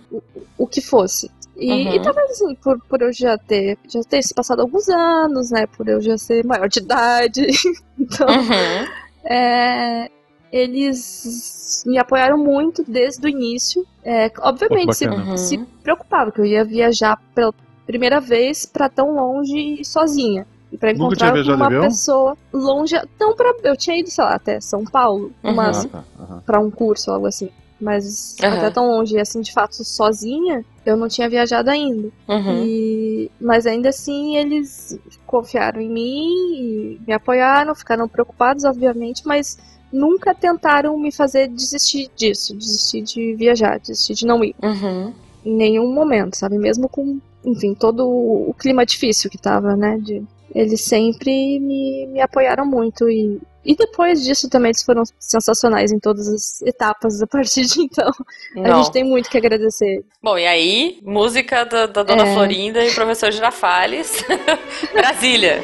[0.58, 1.32] o que fosse.
[1.58, 1.94] E, Uhum.
[1.96, 5.66] e talvez assim, por, por eu já ter, já ter se passado alguns anos, né?
[5.68, 7.48] Por eu já ser maior de idade.
[7.98, 8.88] então, Uhum.
[9.24, 10.10] é,
[10.52, 13.86] eles me apoiaram muito desde o início.
[14.04, 15.32] É, obviamente, se, bacana.
[15.32, 15.38] Uhum.
[15.38, 17.54] se preocupavam que eu ia viajar pela
[17.86, 20.46] primeira vez pra tão longe sozinha.
[20.72, 21.82] E pra Nunca encontrar uma avião?
[21.84, 22.96] pessoa longe.
[23.20, 25.54] Não, pra, eu tinha ido, sei lá, até São Paulo, Uhum.
[25.56, 26.04] mas Ah, tá.
[26.20, 26.44] aham.
[26.46, 27.50] para um curso, algo assim.
[27.82, 28.58] Mas Aham.
[28.58, 32.10] até tão longe, e assim, de fato, sozinha, eu não tinha viajado ainda.
[32.28, 32.64] Uhum.
[32.66, 33.32] E...
[33.40, 39.58] Mas ainda assim, eles confiaram em mim e me apoiaram, ficaram preocupados, obviamente, mas
[39.92, 44.54] nunca tentaram me fazer desistir disso, desistir de viajar, desistir de não ir.
[44.62, 45.14] Uhum.
[45.46, 46.58] Em nenhum momento, sabe?
[46.58, 49.98] Mesmo com, enfim, todo o clima difícil que tava, né?
[50.00, 50.22] De...
[50.54, 56.00] Eles sempre me, me apoiaram muito e, e depois disso também eles foram sensacionais em
[56.00, 58.12] todas as etapas a partir de então.
[58.58, 58.78] A Não.
[58.84, 60.04] gente tem muito que agradecer.
[60.24, 62.34] Bom, e aí, música da, da Dona É.
[62.34, 64.24] Florinda e professor Girafales.
[64.94, 65.64] Brasília.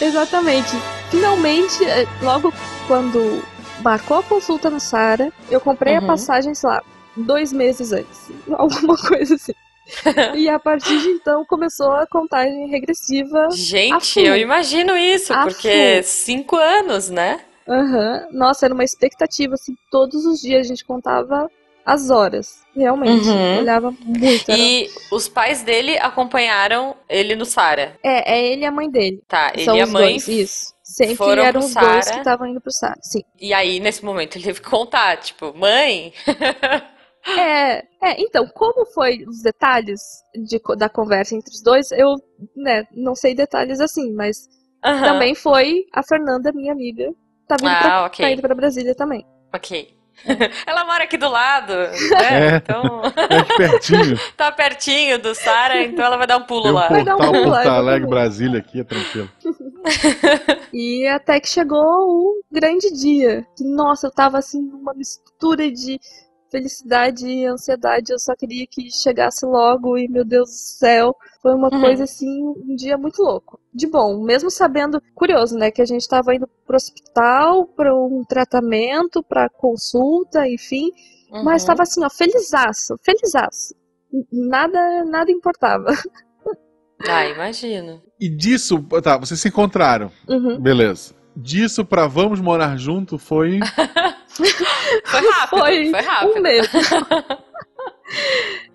[0.00, 0.70] Exatamente.
[1.10, 2.52] Finalmente, eh, logo
[2.86, 3.42] quando
[3.82, 6.04] marcou a consulta no Sara, eu comprei Uhum.
[6.04, 6.82] a passagem, sei lá,
[7.16, 8.30] dois meses antes.
[8.52, 9.52] Alguma coisa assim.
[10.36, 13.48] e a partir de então começou a contagem regressiva.
[13.52, 16.02] Gente, eu imagino isso, A porque full.
[16.04, 17.40] cinco anos, né?
[17.68, 18.26] Aham.
[18.32, 21.48] Nossa, era uma expectativa, assim, todos os dias a gente contava
[21.84, 22.60] as horas.
[22.74, 23.28] Realmente.
[23.28, 23.58] Uhum.
[23.58, 24.50] Olhava muito.
[24.50, 27.98] era- E os pais dele acompanharam ele no Sara.
[28.02, 29.20] É, é ele e a mãe dele.
[29.26, 30.12] Tá, ele São e a mãe.
[30.12, 30.74] dois, isso.
[30.82, 32.98] Sempre foram eram os dois que estavam indo pro Sara.
[33.02, 33.22] Sim.
[33.40, 36.12] E aí, nesse momento, ele teve que contar, tipo, mãe.
[37.26, 40.00] É, é, então, como foi os detalhes
[40.34, 42.16] de da conversa entre os dois, eu,
[42.56, 44.48] né, não sei detalhes assim, mas
[44.80, 47.12] também foi a Fernanda, minha amiga,
[47.46, 48.24] tá vindo pra, Ah, ok.
[48.24, 49.26] tá indo pra Brasília também.
[49.54, 49.94] Ok.
[50.66, 51.90] Ela mora aqui do lado, né?
[52.52, 52.56] É.
[52.56, 54.18] Então, É aqui pertinho.
[54.36, 56.88] tá pertinho do Sara, então ela vai dar um pulo um lá.
[56.88, 58.08] Vai dar um pulo lá, Porto Alegre, exatamente.
[58.10, 59.30] Brasília aqui, é tranquilo.
[60.72, 63.46] E até que chegou o grande dia.
[63.56, 65.98] Que, nossa, eu tava assim numa mistura de
[66.50, 68.12] felicidade e ansiedade.
[68.12, 71.80] Eu só queria que chegasse logo e, meu Deus do céu, foi uma Uhum.
[71.80, 73.58] coisa assim, um dia muito louco.
[73.72, 78.24] De bom, mesmo sabendo, curioso, né, que a gente tava indo pro hospital, para um
[78.28, 80.90] tratamento, pra consulta, enfim,
[81.44, 81.66] mas Uhum.
[81.68, 83.74] tava assim, ó, felizaço, felizaço.
[84.32, 85.86] Nada, nada importava.
[87.08, 88.02] Ah, imagino.
[88.20, 90.10] E disso, tá, vocês se encontraram.
[90.28, 90.60] Uhum.
[90.60, 91.14] Beleza.
[91.42, 93.58] Disso pra vamos morar junto foi.
[95.04, 96.38] Foi rápido, foi, Foi rápido.
[96.38, 96.68] um mês.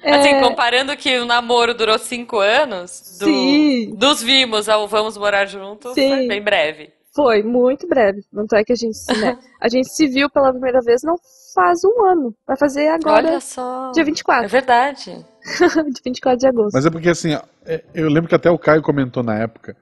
[0.04, 3.96] Assim, É, comparando que o namoro durou cinco anos, do- Sim.
[3.96, 6.10] dos vimos ao vamos morar junto, Sim.
[6.10, 6.94] foi bem breve.
[7.14, 8.22] Foi muito breve.
[8.34, 11.16] Tanto é que a gente, se- né, a gente se viu pela primeira vez não
[11.56, 12.36] faz um ano.
[12.46, 13.92] Vai fazer agora, Olha só.
[13.92, 14.48] dia É 24.
[14.50, 15.26] verdade.
[15.94, 16.74] de 24 de agosto.
[16.74, 17.34] Mas é porque assim,
[17.66, 19.76] é- eu lembro que até o Caio comentou na época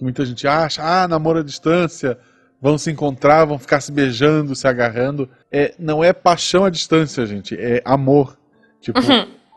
[0.00, 2.18] que muita gente acha, ah, namoro à distância,
[2.60, 5.28] vão se encontrar, vão ficar se beijando, se agarrando.
[5.52, 8.38] É, não é paixão à distância, gente, é amor.
[8.80, 8.98] Tipo,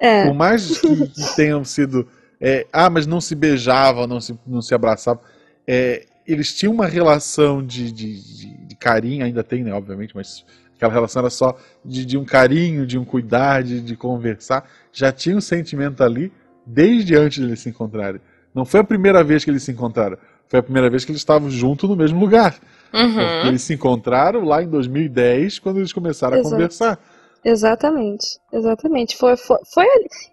[0.02, 2.06] É, por mais que, que tenham sido.
[2.42, 5.24] é, ah, mas não se beijavam, não se, não se abraçavam.
[5.66, 10.46] é, eles tinham uma relação de, de, de- de carinho, ainda tem, né, obviamente, mas
[10.76, 14.70] aquela relação era só de, de um carinho, de um cuidar, de, de conversar.
[14.92, 16.32] Já tinha um sentimento ali
[16.66, 18.20] desde antes de eles se encontrarem.
[18.56, 20.18] Não foi a primeira vez que eles se encontraram,
[20.54, 22.60] foi a primeira vez que eles estavam juntos no mesmo lugar.
[22.94, 23.48] Uhum.
[23.48, 26.54] eles se encontraram lá em 2010, quando eles começaram a Exato.
[26.54, 27.00] conversar.
[27.44, 28.38] exatamente.
[28.52, 29.18] Exatamente.
[29.18, 29.88] Foi, foi, foi.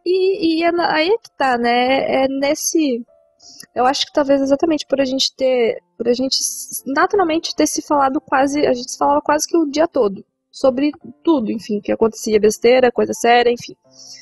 [0.04, 2.24] E, e é aí é que tá, né?
[2.24, 3.02] É nesse.
[3.74, 5.78] Eu acho que talvez exatamente por a gente ter.
[5.96, 6.36] Por a gente
[6.86, 8.66] naturalmente ter se falado quase.
[8.66, 10.22] A gente se falava quase que o dia todo.
[10.52, 10.92] Sobre
[11.24, 13.74] tudo, enfim, que acontecia, besteira, coisa séria, enfim.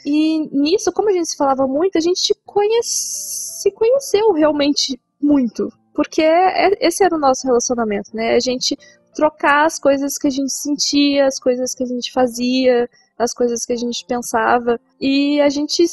[0.06, 5.68] E nisso, como a gente se falava muito, a gente conhece, se conheceu realmente muito.
[5.98, 8.36] Porque é- esse era o nosso relacionamento, né?
[8.36, 8.78] A gente
[9.16, 12.88] trocar as coisas que a gente sentia, as coisas que a gente fazia,
[13.18, 14.78] as coisas que a gente pensava.
[15.00, 15.84] E a gente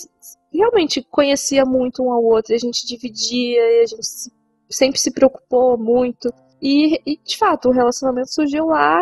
[0.54, 4.32] realmente conhecia muito um ao outro, a gente dividia, e a gente se-
[4.70, 6.32] sempre se preocupou muito.
[6.62, 9.02] E, e, de fato, o relacionamento surgiu lá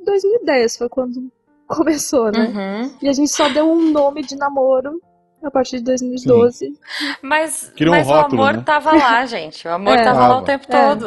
[0.00, 1.30] em 2010, foi quando
[1.68, 2.48] começou, né?
[2.48, 2.98] Uhum.
[3.02, 5.00] E a gente só deu um nome de namoro
[5.44, 6.74] a partir de 2012.
[7.22, 8.62] Mas, Criou um mas rótulo, o amor né?
[8.64, 9.66] tava lá, gente.
[9.68, 10.04] O amor É.
[10.04, 10.88] tava lá o tempo É.
[10.94, 11.06] todo.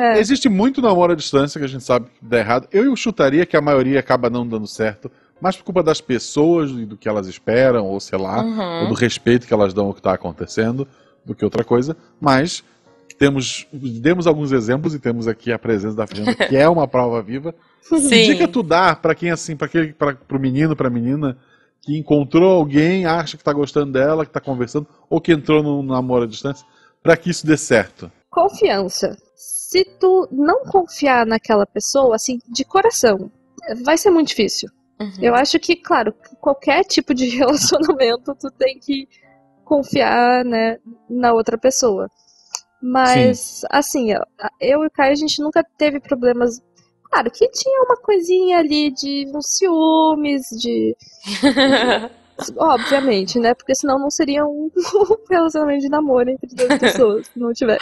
[0.00, 2.68] É, Existe muito namoro à distância que a gente sabe que dá errado.
[2.72, 5.10] Eu chutaria que a maioria acaba não dando certo,
[5.40, 8.82] mais por culpa das pessoas e do que elas esperam, ou sei lá, Uhum.
[8.82, 10.86] ou do respeito que elas dão ao que está acontecendo,
[11.24, 11.96] do que outra coisa.
[12.20, 12.64] Mas
[13.18, 17.22] temos, demos alguns exemplos e temos aqui a presença da Fernanda, que é uma prova
[17.22, 17.54] viva.
[17.88, 18.32] Que Sim.
[18.32, 21.36] dica tu dá para quem assim, para aquele, para pro menino, pra menina
[21.86, 25.82] que encontrou alguém, acha que tá gostando dela, que tá conversando, ou que entrou num
[25.82, 26.66] namoro à distância,
[27.02, 28.10] para que isso dê certo?
[28.36, 29.16] confiança.
[29.34, 33.32] Se tu não confiar naquela pessoa, assim, de coração,
[33.82, 34.68] vai ser muito difícil.
[35.00, 35.12] Uhum.
[35.22, 39.08] Eu acho que, claro, qualquer tipo de relacionamento tu tem que
[39.64, 40.78] confiar, né,
[41.08, 42.10] na outra pessoa.
[42.80, 44.22] Mas, assim, ó,
[44.60, 46.60] eu e o Caio, a gente nunca teve problemas.
[47.10, 50.96] Claro que tinha uma coisinha ali de uns ciúmes, de.
[52.58, 53.54] Obviamente, né?
[53.54, 54.70] Porque senão não seria um
[55.30, 57.78] relacionamento de namoro entre duas pessoas, se não tiver.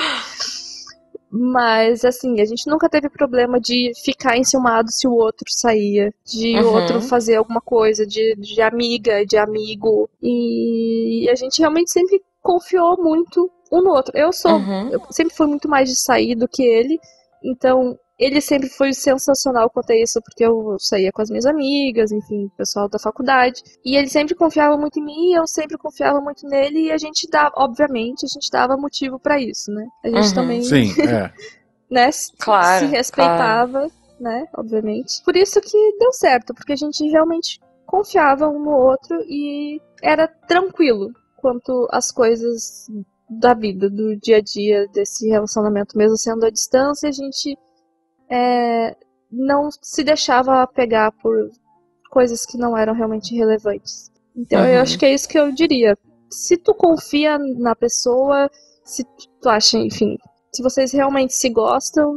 [1.36, 6.56] Mas, assim, a gente nunca teve problema de ficar enciumado se o outro saía, de
[6.60, 6.74] o Uhum.
[6.74, 10.08] outro fazer alguma coisa, de, de amiga, de amigo.
[10.22, 14.16] E a gente realmente sempre confiou muito um no outro.
[14.16, 14.52] Eu sou.
[14.52, 14.90] Uhum.
[14.90, 17.00] Eu sempre fui muito mais de sair do que ele.
[17.42, 22.12] Então, ele sempre foi sensacional quanto a isso, porque eu saía com as minhas amigas,
[22.12, 23.62] enfim, o pessoal da faculdade.
[23.84, 27.28] E ele sempre confiava muito em mim, eu sempre confiava muito nele, e a gente
[27.28, 29.86] dava, obviamente, a gente dava motivo pra isso, né?
[30.04, 30.34] A gente Uhum.
[30.34, 31.32] também, Sim, é.
[31.90, 33.88] né, se, Claro, se respeitava,
[34.20, 35.22] né, obviamente.
[35.24, 40.26] Por isso que deu certo, porque a gente realmente confiava um no outro e era
[40.28, 42.86] tranquilo quanto às coisas
[43.28, 47.56] da vida, do dia a dia desse relacionamento, mesmo sendo à distância, a gente
[48.30, 48.96] é,
[49.30, 51.34] não se deixava pegar por
[52.10, 54.10] coisas que não eram realmente relevantes.
[54.36, 54.82] Então eu Uhum.
[54.82, 55.96] acho que é isso que eu diria.
[56.30, 58.50] Se tu confia na pessoa,
[58.84, 59.04] se
[59.40, 60.16] tu acha, enfim,
[60.52, 62.14] se vocês realmente se gostam,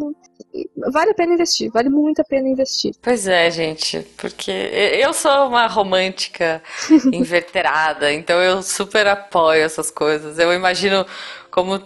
[0.92, 2.94] vale a pena investir, vale muito a pena investir.
[3.02, 6.62] Pois é, gente, porque eu sou uma romântica
[7.12, 10.38] inverterada, então eu super apoio essas coisas.
[10.40, 11.06] Eu imagino
[11.52, 11.80] como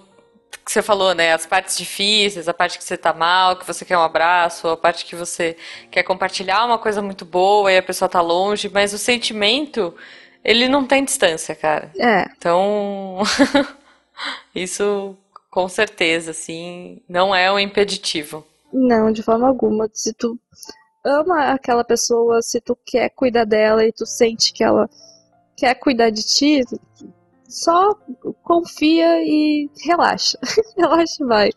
[0.64, 1.34] que você falou, né?
[1.34, 4.78] As partes difíceis, a parte que você tá mal, que você quer um abraço, a
[4.78, 5.57] parte que você
[5.89, 9.93] quer compartilhar uma coisa muito boa e a pessoa tá longe, mas o sentimento,
[10.43, 11.91] ele não tem distância, cara.
[11.97, 13.18] É, Então,
[14.53, 15.16] isso
[15.49, 18.45] com certeza, assim, não é um impeditivo.
[18.72, 19.89] não, de forma alguma.
[19.93, 20.39] Se tu
[21.03, 24.89] ama aquela pessoa, se tu quer cuidar dela e tu sente que ela
[25.57, 26.62] quer cuidar de ti,
[27.52, 27.93] só
[28.43, 30.38] confia e relaxa.
[30.78, 31.49] relaxa e vai.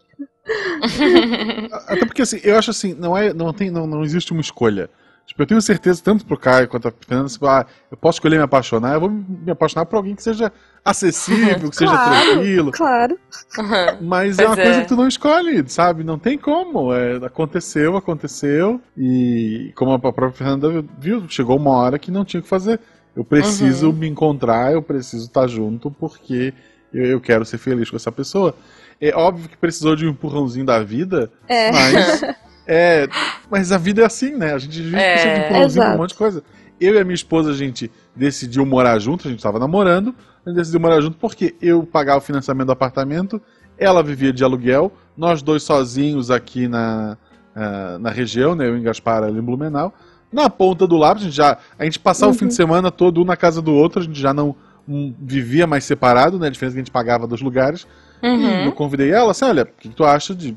[1.86, 4.90] Até porque assim, eu acho assim, não é, não tem, não, não existe uma escolha.
[5.26, 8.36] Tipo, eu tenho certeza, tanto pro Caio quanto a Fernanda, tipo, ah, eu posso escolher
[8.36, 10.52] me apaixonar, eu vou me apaixonar por alguém que seja
[10.84, 12.30] acessível, que seja Claro.
[12.30, 12.72] tranquilo.
[12.72, 13.18] Claro.
[14.02, 14.64] Mas é Pois uma é.
[14.64, 16.04] coisa que tu não escolhe, sabe?
[16.04, 16.92] Não tem como.
[16.92, 18.78] É, aconteceu, aconteceu.
[18.98, 22.78] E como a própria Fernanda viu, chegou uma hora que não tinha o que fazer.
[23.16, 23.92] Eu preciso Uhum.
[23.92, 26.52] me encontrar, eu preciso estar junto, porque
[26.92, 28.54] eu, eu quero ser feliz com essa pessoa.
[29.00, 31.70] É óbvio que precisou de um empurrãozinho da vida, É.
[31.72, 32.22] mas.
[32.66, 33.08] é,
[33.50, 34.52] mas a vida é assim, né?
[34.54, 35.12] A gente É.
[35.14, 36.42] precisa de um empurrãozinho pra um monte de coisa.
[36.80, 40.50] Eu e a minha esposa, a gente decidiu morar junto, a gente estava namorando, a
[40.50, 43.40] gente decidiu morar junto porque eu pagava o financiamento do apartamento,
[43.78, 47.16] ela vivia de aluguel, nós dois sozinhos aqui na,
[47.54, 48.68] ah, na região, né?
[48.68, 49.94] Eu em Gaspar, ela em Blumenau.
[50.34, 51.56] Na ponta do lápis, a gente já.
[51.78, 54.18] A gente passava o fim de semana todo um na casa do outro, a gente
[54.20, 54.54] já não
[54.88, 56.48] hum, vivia mais separado, né?
[56.48, 57.86] A diferença é que a gente pagava dos lugares.
[58.22, 58.32] E eu
[58.66, 58.70] Uhum.
[58.72, 60.56] convidei ela, assim, olha, o que, que tu acha de,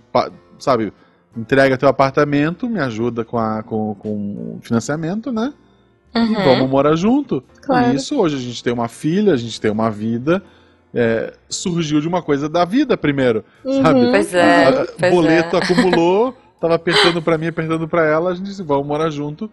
[0.57, 0.91] sabe,
[1.36, 5.53] entrega teu apartamento, me ajuda com, a, com, com o financiamento, né?
[6.15, 6.34] E Uhum.
[6.43, 7.43] vamos morar junto.
[7.61, 7.91] Claro.
[7.91, 10.41] E isso hoje a gente tem uma filha, a gente tem uma vida.
[10.93, 13.43] é, surgiu de uma coisa da vida primeiro,
[13.84, 13.99] sabe?
[13.99, 14.09] Uhum.
[14.11, 15.59] Pois é, A- a- pois boleto é.
[15.59, 19.49] acumulou, tava apertando pra mim, apertando pra ela, a gente disse, vamos morar junto.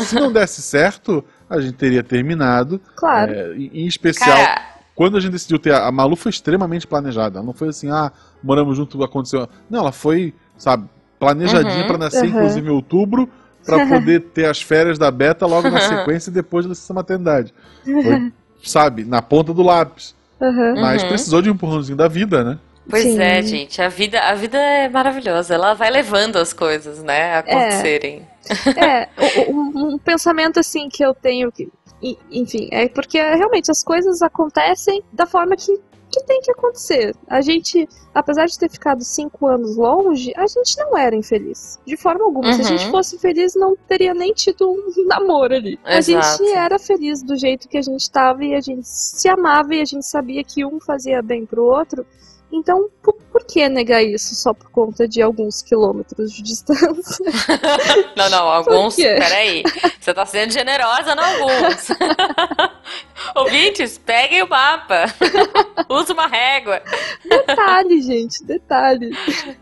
[0.00, 2.80] Se não desse certo, a gente teria terminado.
[2.94, 3.32] Claro.
[3.32, 4.60] É, em especial, Cara,
[4.94, 5.72] quando a gente decidiu ter.
[5.74, 7.38] A Malu foi extremamente planejada.
[7.38, 8.12] Ela não foi assim, ah,
[8.42, 9.48] moramos junto, aconteceu.
[9.70, 10.86] Não, ela foi, sabe,
[11.18, 11.86] planejadinha Uhum.
[11.86, 12.28] pra nascer, Uhum.
[12.30, 13.28] inclusive em outubro,
[13.64, 17.54] pra poder ter as férias da Beta logo na sequência e depois da licença maternidade.
[17.82, 18.30] Foi,
[18.62, 20.14] sabe, na ponta do lápis.
[20.38, 20.74] Uhum.
[20.82, 21.08] Mas Uhum.
[21.08, 22.58] precisou de um empurrãozinho da vida, né?
[22.88, 23.20] Pois Sim.
[23.20, 25.54] é, gente, a vida, a vida é maravilhosa.
[25.54, 28.26] Ela vai levando as coisas, né, a acontecerem.
[28.76, 29.08] É,
[29.48, 31.68] o- um, um pensamento assim que eu tenho, que,
[32.30, 35.76] enfim, é porque realmente as coisas acontecem da forma que,
[36.08, 37.12] que tem que acontecer.
[37.26, 41.80] A gente, apesar de ter ficado cinco anos longe, a gente não era infeliz.
[41.84, 42.52] De forma alguma.
[42.52, 42.92] Se a gente Uhum.
[42.92, 45.76] fosse feliz, não teria nem tido um namoro ali.
[45.84, 46.44] A Exato.
[46.44, 49.80] gente era feliz do jeito que a gente estava e a gente se amava e
[49.80, 52.06] a gente sabia que um fazia bem pro outro.
[52.52, 57.26] Então, por, por que negar isso só por conta de alguns quilômetros de distância?
[58.16, 58.96] Não, não, alguns.
[58.96, 59.62] Peraí.
[60.00, 61.88] Você tá sendo generosa em alguns.
[63.36, 65.04] Ouvintes, peguem o mapa.
[65.88, 66.82] Usa uma régua.
[67.28, 69.10] Detalhe, gente, detalhe.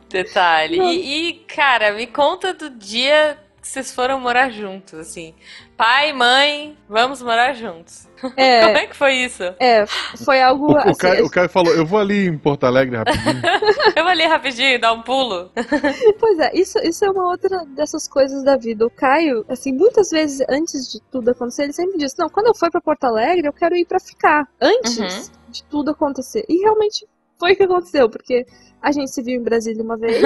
[0.09, 0.79] Detalhe.
[0.79, 5.35] E, e, cara, me conta do dia que vocês foram morar juntos, assim.
[5.77, 8.07] Pai, mãe, vamos morar juntos.
[8.21, 9.43] Como É, é que foi isso?
[9.59, 9.85] é,
[10.25, 10.95] foi algo O, o, assim.
[10.95, 13.43] Caio, o Caio falou, eu vou ali em Porto Alegre rapidinho.
[13.97, 15.51] Eu vou ali rapidinho, dar um pulo.
[16.19, 18.87] Pois é, isso, isso é uma outra dessas coisas da vida.
[18.87, 22.55] O Caio, assim, muitas vezes antes de tudo acontecer, ele sempre disse: Não, quando eu
[22.55, 24.49] for pra Porto Alegre, eu quero ir pra ficar.
[24.61, 25.31] Antes Uhum.
[25.51, 26.45] de tudo acontecer.
[26.49, 27.07] E realmente
[27.39, 28.47] foi o que aconteceu, porque
[28.81, 30.23] a gente se viu em Brasília uma vez,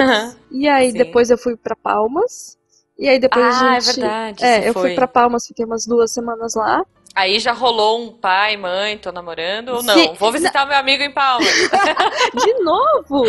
[0.51, 0.97] e aí Sim.
[0.97, 2.57] depois eu fui pra Palmas.
[2.99, 3.95] E aí depois ah, a é gente.
[3.95, 4.43] verdade.
[4.43, 4.81] É, eu foi.
[4.89, 6.83] fui pra Palmas, fiquei umas duas semanas lá.
[7.15, 9.93] Aí já rolou um pai, mãe, tô namorando ou não?
[9.95, 10.13] Sim.
[10.19, 11.47] Vou visitar o meu amigo em Palmas.
[12.35, 13.07] De novo!
[13.09, 13.25] Vou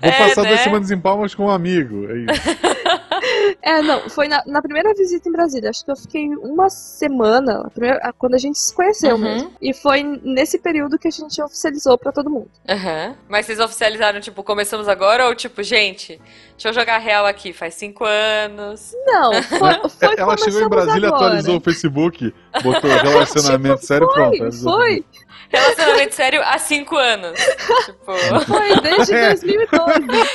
[0.00, 0.48] É, passar né?
[0.50, 2.06] duas semanas em Palmas com um amigo.
[2.10, 2.56] É isso.
[3.62, 5.70] É, não, foi na, na primeira visita em Brasília.
[5.70, 9.22] Acho que eu fiquei uma semana, a primeira- quando a gente se conheceu Uhum.
[9.22, 9.52] mesmo.
[9.60, 12.50] E foi nesse período que a gente oficializou pra todo mundo.
[12.68, 13.14] Aham.
[13.28, 16.20] Mas vocês oficializaram, tipo, começamos agora ou tipo, gente,
[16.52, 18.92] deixa eu jogar real aqui, faz cinco anos.
[19.06, 21.26] Não, foi, foi Ela chegou em Brasília, agora.
[21.26, 24.52] atualizou o Facebook, botou relacionamento sério, Foi, pronto.
[24.62, 25.04] foi,
[25.48, 27.38] Relacionamento sério há cinco anos.
[27.84, 28.12] tipo,
[28.46, 29.28] foi desde É.
[29.30, 29.92] 2012.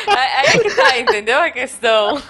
[0.07, 2.21] aí aí é que tá, entendeu a questão?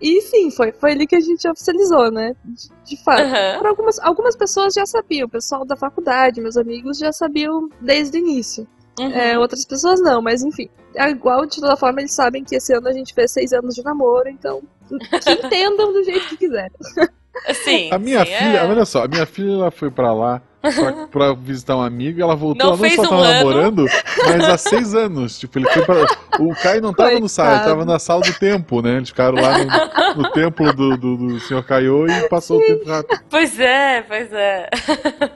[0.00, 2.34] E sim, foi, foi ali que a gente oficializou, né?
[2.44, 3.22] De, de fato.
[3.58, 8.18] Por algumas, algumas pessoas já sabiam, o pessoal da faculdade, meus amigos já sabiam desde
[8.18, 8.66] o início.
[8.98, 9.10] Uhum.
[9.12, 10.68] É, outras pessoas não, mas enfim.
[10.94, 13.74] É igual, de toda forma, eles sabem que esse ano a gente fez seis anos
[13.74, 16.70] de namoro, então que entendam do jeito que quiserem.
[17.52, 17.90] Sim.
[17.92, 18.66] A minha sim, filha, é.
[18.66, 20.42] olha só, a minha filha ela foi pra lá
[20.74, 23.34] pra, pra visitar um amigo e ela voltou, Não ela não só um tava ano.
[23.34, 23.86] namorando,
[24.26, 25.38] mas há seis anos.
[25.38, 26.06] Tipo, ele foi pra.
[26.40, 27.78] O Caio não tava no sala, ele Coitado.
[27.78, 28.96] tava na sala do tempo, né?
[28.96, 32.88] Eles ficaram lá no, no templo do, do, do senhor Caio e passou o tempo
[32.88, 33.20] rápido.
[33.30, 34.68] Pois é, pois é.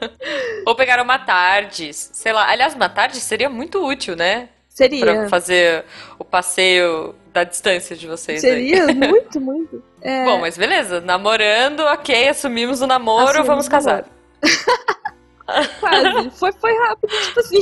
[0.66, 2.48] Ou pegaram uma tarde, sei lá.
[2.50, 4.48] Aliás, uma tarde seria muito útil, né?
[4.76, 5.28] Pra Seria.
[5.28, 5.84] fazer
[6.18, 8.70] o passeio da distância de vocês aí.
[8.70, 9.82] Seria muito, muito.
[10.02, 14.04] É, Bom, mas beleza, namorando, ok, assumimos o namoro, Assumimos vamos casar.
[15.80, 16.30] quase.
[16.30, 17.58] Foi, foi rápido, tipo assim.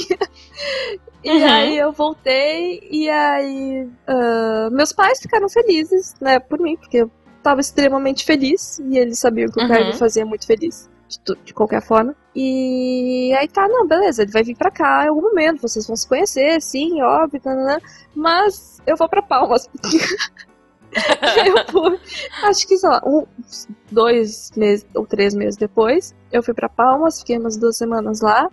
[1.25, 1.51] E Uhum.
[1.51, 7.11] aí eu voltei, e aí ah, meus pais ficaram felizes, né, por mim, porque eu
[7.43, 9.87] tava extremamente feliz, e eles sabiam que o Uhum.
[9.87, 12.15] me fazia muito feliz, de, de qualquer forma.
[12.37, 15.97] E aí tá, não, beleza, ele vai vir pra cá em algum momento, vocês vão
[15.97, 17.81] se conhecer, sim, óbvio, tanana,
[18.15, 19.69] mas eu vou pra Palmas.
[21.47, 21.99] eu fui,
[22.45, 23.27] acho que, sei lá, um,
[23.91, 28.51] dois meses ou três meses depois, eu fui pra Palmas, fiquei umas duas semanas lá.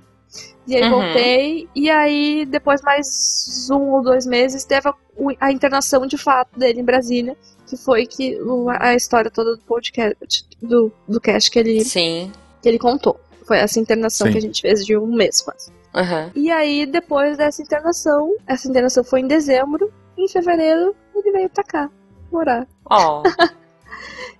[0.67, 0.89] E aí Uhum.
[0.89, 4.93] voltei, e aí depois mais um ou dois meses teve a,
[5.39, 8.37] a internação de fato dele em Brasília, que foi que
[8.79, 12.31] a história toda do podcast, do, do cast que ele, Sim.
[12.61, 13.19] que ele contou.
[13.45, 14.33] Foi essa internação Sim.
[14.33, 15.71] que a gente fez de um mês quase.
[15.93, 16.31] Aham.
[16.35, 21.63] E aí, depois dessa internação, essa internação foi em dezembro, em fevereiro ele veio pra
[21.63, 21.89] cá
[22.35, 22.67] morar.
[22.89, 23.23] Ó,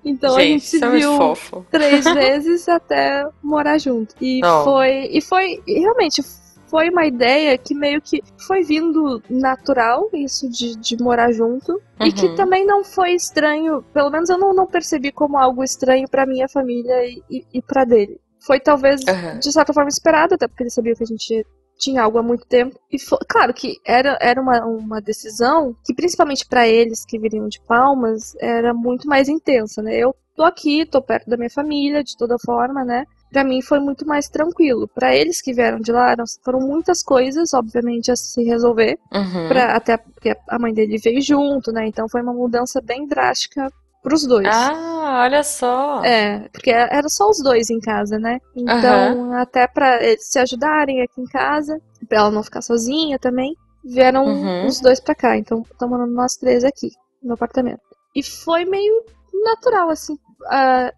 [0.04, 1.66] Então a gente gente, se isso é viu fofo.
[1.72, 4.14] três vezes até morar junto.
[4.22, 4.64] E Oh.
[4.64, 5.10] foi.
[5.12, 5.62] E foi.
[5.66, 6.22] e realmente
[6.68, 11.82] foi uma ideia que meio que foi vindo natural, isso de, de morar junto.
[12.04, 12.36] E que Uhum.
[12.36, 13.84] também não foi estranho.
[13.94, 17.62] Pelo menos eu não, não percebi como algo estranho pra minha família e, e, e
[17.62, 18.20] pra dele.
[18.46, 19.40] Foi talvez Aham.
[19.40, 21.44] de certa forma esperado, até porque ele sabia que a gente
[21.78, 22.80] tinha algo há muito tempo.
[22.92, 27.48] E fo- claro que era, era uma, uma decisão que, principalmente pra eles que viriam
[27.48, 29.96] de Palmas, era muito mais intensa, né?
[29.98, 33.06] Eu tô aqui, tô perto da minha família, de toda forma, né?
[33.32, 34.88] Pra mim foi muito mais tranquilo.
[34.88, 38.98] Pra eles que vieram de lá, foram muitas coisas, obviamente, a se resolver.
[39.14, 39.48] Uhum.
[39.48, 41.86] Pra, até porque a mãe dele veio junto, né?
[41.88, 43.70] Então foi uma mudança bem drástica
[44.06, 44.48] pros dois.
[44.50, 46.04] Ah, olha só.
[46.06, 48.40] É, porque era só os dois em casa, né?
[48.56, 53.54] Então, até pra eles se ajudarem aqui em casa, pra ela não ficar sozinha também,
[53.84, 54.66] vieram Uhum.
[54.68, 55.36] os dois pra cá.
[55.38, 56.90] Então, estamos morando nós três aqui,
[57.22, 57.82] no apartamento.
[58.16, 59.04] E foi meio
[59.44, 60.16] natural, assim.
[60.48, 60.92] ah,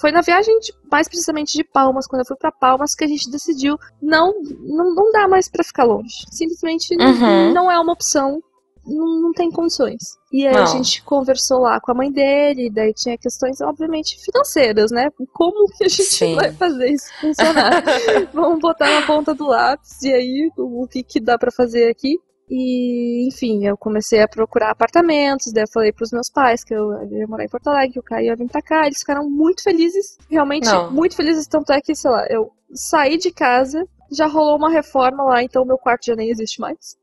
[0.00, 3.06] foi na viagem, de- mais precisamente de Palmas, quando eu fui pra Palmas, que a
[3.08, 6.24] gente decidiu não, não, não dá mais pra ficar longe.
[6.30, 7.52] Simplesmente não- Uhum.
[7.54, 8.42] não é uma opção.
[8.86, 9.98] Não, não tem condições.
[10.32, 10.62] E aí Não.
[10.62, 15.08] a gente conversou lá com a mãe dele, daí tinha questões, obviamente, financeiras, né?
[15.32, 16.34] Como que a gente Sim.
[16.34, 17.82] vai fazer isso funcionar?
[18.32, 21.90] Vamos botar na ponta do lápis, e aí o, o que, que dá pra fazer
[21.90, 22.18] aqui?
[22.52, 26.90] E, enfim, eu comecei a procurar apartamentos, daí eu falei pros meus pais que eu
[27.08, 29.62] ia morar em Porto Alegre, que o Caio ia vir pra cá, eles ficaram muito
[29.62, 30.90] felizes, realmente Não.
[30.90, 35.22] muito felizes, tanto é que, sei lá, eu saí de casa, já rolou uma reforma
[35.22, 36.98] lá, então meu quarto já nem existe mais.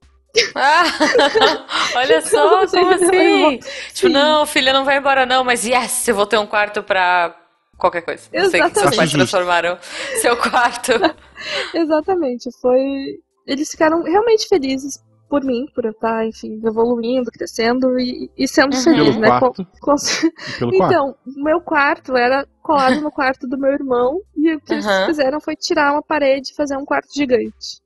[0.55, 0.83] Ah,
[1.95, 3.59] olha só, Não sei como assim?
[3.93, 7.35] Tipo, não, filha, não vai embora não, mas yes, eu vou ter um quarto pra
[7.77, 8.29] qualquer coisa.
[8.33, 8.97] Não sei o que seus Exatamente.
[8.97, 9.77] pais transformaram
[10.21, 10.91] seu quarto.
[11.73, 12.81] Exatamente, foi.
[13.45, 14.99] Eles ficaram realmente felizes
[15.29, 18.81] por mim, por eu estar, enfim, evoluindo, crescendo e, e sendo Uhum.
[18.83, 19.27] feliz, Pelo né?
[19.29, 19.95] Com- quarto com-
[20.59, 20.93] pelo quarto.
[20.93, 24.85] Então, o meu quarto era colado no quarto do meu irmão e o que eles
[24.85, 25.05] Uhum.
[25.07, 27.81] fizeram foi tirar uma parede e fazer um quarto gigante.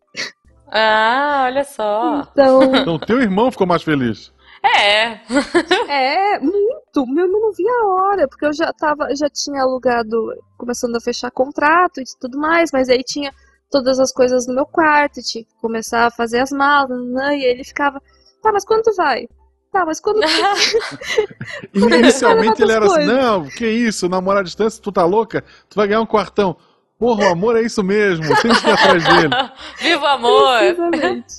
[0.72, 2.28] Ah, olha só.
[2.32, 4.32] Então, Então teu irmão ficou mais feliz.
[4.64, 5.20] É.
[5.90, 7.06] é muito.
[7.08, 10.18] Meu irmão não via a hora, porque eu já tava, já tinha alugado,
[10.58, 13.34] começando a fechar contrato e tudo mais, mas aí tinha
[13.70, 17.38] todas as coisas no meu quarto, tinha que começar a fazer as malas, né?
[17.38, 18.02] E ele ficava,
[18.42, 19.28] tá, mas quando tu vai?
[19.72, 20.20] Tá, mas quando
[21.74, 23.14] inicialmente ele era assim: coisas.
[23.14, 25.46] não, que isso, namorar à distância, tu tá louca?
[25.70, 26.58] Tu vai ganhar um quartão.
[27.02, 29.34] Porra, o amor é isso mesmo, tem que ir atrás dele.
[29.82, 30.58] Viva o amor!
[30.60, 31.34] Precisamente.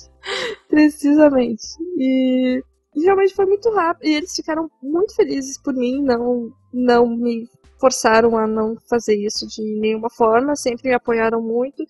[0.69, 1.63] Precisamente.
[1.97, 2.61] E,
[2.95, 4.05] e realmente foi muito rápido.
[4.05, 7.47] E eles ficaram muito felizes por mim, não, não me
[7.79, 11.81] forçaram a não fazer isso de nenhuma forma, sempre me apoiaram muito.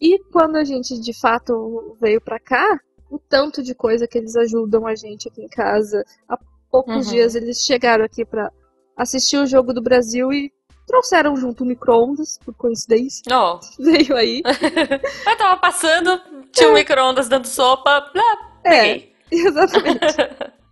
[0.00, 2.78] E quando a gente de fato veio pra cá,
[3.10, 6.04] o tanto de coisa que eles ajudam a gente aqui em casa.
[6.28, 6.38] Há
[6.70, 7.12] poucos Uhum.
[7.12, 8.52] dias eles chegaram aqui pra
[8.96, 10.50] assistir o jogo do Brasil e
[10.86, 13.22] trouxeram junto o micro-ondas, por coincidência.
[13.28, 13.58] Não.
[13.78, 14.42] Veio aí.
[15.26, 16.20] Eu tava passando,
[16.52, 18.10] tinha um micro-ondas dando sopa.
[18.16, 19.12] Ah, É, peguei.
[19.30, 20.20] exatamente.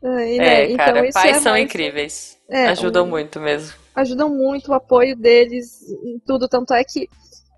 [0.03, 0.09] É,
[0.39, 2.39] né, É, cara, então isso pais é são mais- incríveis.
[2.49, 3.75] é, Ajudam um- muito mesmo.
[3.95, 6.49] Ajudam muito o apoio deles em tudo.
[6.49, 7.09] Tanto é que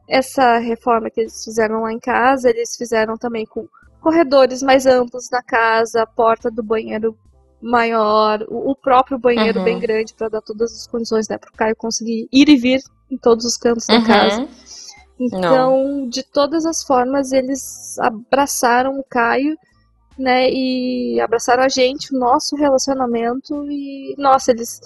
[0.09, 3.67] essa reforma que eles fizeram lá em casa, eles fizeram também com
[4.01, 7.17] corredores mais amplos na casa, a porta do banheiro
[7.67, 9.65] maior, o o próprio banheiro Uhum.
[9.65, 12.81] bem grande para dar todas as condições, né, para o Caio conseguir ir e vir
[13.11, 14.41] em todos os cantos da casa.
[14.43, 14.49] Uhum.
[15.19, 19.57] Então, de todas as formas, eles abraçaram o Caio,
[20.19, 20.51] né?
[20.51, 23.65] E abraçaram a gente, o nosso relacionamento.
[23.71, 24.81] E, nossa, eles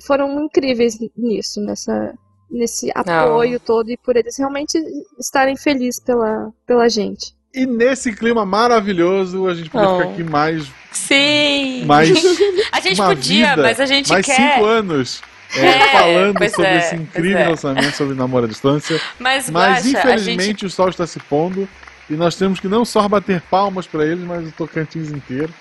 [0.00, 2.14] foram incríveis nisso, nessa,
[2.50, 3.90] nesse apoio todo.
[3.90, 4.76] E por eles realmente
[5.18, 7.35] estarem felizes pela, pela gente.
[7.56, 9.98] E nesse clima maravilhoso, a gente podia Oh.
[9.98, 11.84] ficar aqui mais, Sim!
[11.86, 12.10] mais,
[12.70, 14.34] A gente podia, vida, mas a gente mais quer.
[14.54, 15.22] cinco anos
[15.54, 17.48] é, É, falando sobre é, esse incrível é.
[17.48, 19.00] lançamento sobre namoro à distância.
[19.18, 20.66] Mas, Mas Guaxa, infelizmente gente.
[20.66, 21.66] o sol está se pondo
[22.10, 25.52] e nós temos que não só bater palmas para eles, mas o Tocantins inteiro.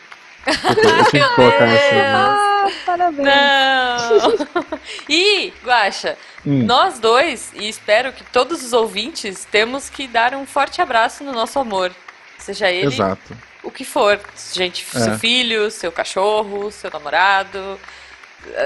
[0.46, 1.96] Eu tinha que colocar essa.
[1.96, 3.28] Ah, parabéns!
[3.28, 4.80] Não!
[5.10, 6.64] e, Guaxa, Hum.
[6.64, 11.32] nós dois, e espero que todos os ouvintes, temos que dar um forte abraço no
[11.32, 11.92] nosso amor.
[12.38, 13.36] Seja ele Exato.
[13.64, 14.20] o que for.
[14.54, 15.00] Gente, É.
[15.00, 17.80] seu filho, seu cachorro, seu namorado.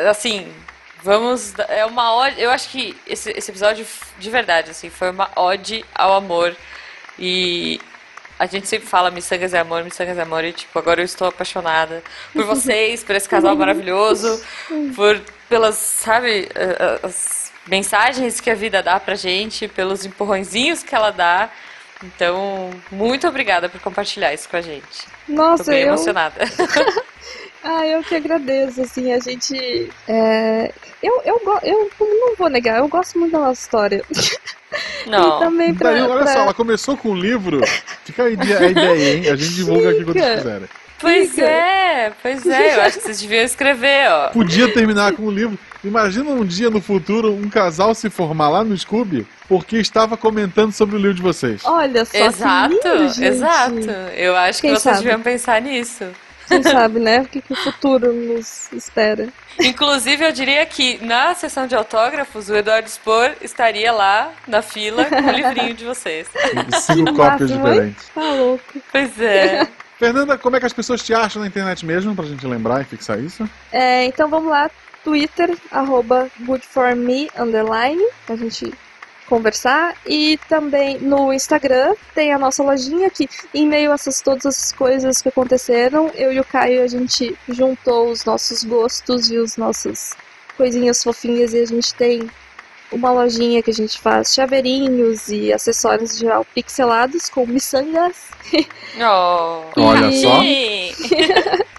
[0.10, 0.54] assim,
[1.02, 1.54] vamos.
[1.70, 2.42] É uma ode.
[2.42, 6.54] Eu acho que esse, esse episódio, de verdade, assim, foi uma ode ao amor.
[7.18, 7.80] E
[8.40, 11.28] a gente sempre fala miçangas é amor, miçangas é amor, e tipo, agora eu estou
[11.28, 12.02] apaixonada
[12.34, 14.42] por vocês, por esse casal maravilhoso,
[14.96, 15.20] por
[15.50, 16.48] pelas, sabe,
[17.04, 21.50] as mensagens que a vida dá pra gente, pelos empurrõezinhos que ela dá.
[22.04, 25.06] Então, muito obrigada por compartilhar isso com a gente.
[25.28, 25.88] Nossa, Tô bem eu...
[25.90, 26.36] emocionada.
[27.62, 29.92] Ah, eu que agradeço, assim, a gente.
[30.08, 30.72] É...
[31.04, 34.02] Eu, eu, go- eu não vou negar, eu gosto muito da nossa história.
[35.06, 35.39] E Não.
[35.39, 35.91] também pra.
[35.91, 37.62] Daí, olha pra- só, ela começou com um livro.
[38.06, 39.30] Fica a ideia, a ideia, hein?
[39.30, 40.68] A gente divulga aqui quando quiserem.
[41.00, 41.45] Pois Fica.
[41.45, 44.28] é, pois é, eu acho que vocês deviam escrever, ó.
[44.32, 45.58] Podia terminar com um livro.
[45.82, 50.74] Imagina um dia no futuro um casal se formar lá no Scooby porque estava comentando
[50.74, 51.62] sobre o livro de vocês.
[51.64, 53.24] Olha só, Exato, que lindo, gente.
[53.26, 53.89] exato.
[54.18, 55.06] Eu acho Quem que vocês sabe?
[55.06, 56.04] deviam pensar nisso.
[56.50, 57.22] Quem sabe, né?
[57.22, 59.30] O que, que o futuro nos espera.
[59.60, 65.06] Inclusive, eu diria que na sessão de autógrafos, o Eduardo Spor estaria lá na fila
[65.06, 66.28] com o livrinho de vocês.
[66.82, 68.10] Cinco cópias diferentes.
[68.10, 68.82] Tá louco.
[68.91, 69.68] Pois é.
[70.00, 72.86] Fernanda, como é que as pessoas te acham na internet mesmo, pra gente lembrar e
[72.86, 73.47] fixar isso?
[73.70, 74.72] É, então vamos lá,
[75.04, 78.74] Twitter, arroba goodforme, underline, pra gente
[79.30, 79.96] conversar.
[80.06, 84.72] E também no Instagram tem a nossa lojinha que, em meio a essas, todas essas
[84.74, 89.56] coisas que aconteceram, eu e o Caio, a gente juntou os nossos gostos e os
[89.56, 90.16] nossos
[90.58, 92.30] coisinhas fofinhas e a gente tem
[92.92, 98.30] uma lojinha que a gente faz chaveirinhos e acessórios em geral pixelados com miçangas.
[98.98, 99.64] Oh.
[99.80, 100.42] Olha só.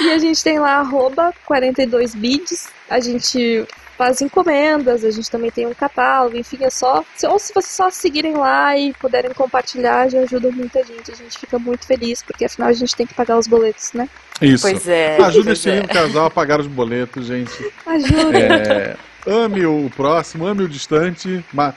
[0.00, 2.68] E a gente tem lá arroba 42bids.
[2.90, 3.64] A gente
[3.96, 7.04] faz encomendas, a gente também tem um catálogo, enfim, é só.
[7.16, 11.10] se- Ou se vocês só seguirem lá e puderem compartilhar, já ajuda muita gente.
[11.10, 14.08] A gente fica muito feliz, porque afinal a gente tem que pagar os boletos, né?
[14.42, 14.62] Isso.
[14.68, 15.16] Pois é.
[15.22, 15.82] Ajuda esse é.
[15.86, 17.72] casal a pagar os boletos, gente.
[17.86, 18.38] Ajuda!
[18.38, 18.96] É,
[19.26, 21.44] ame o próximo, ame o distante.
[21.52, 21.74] Mas,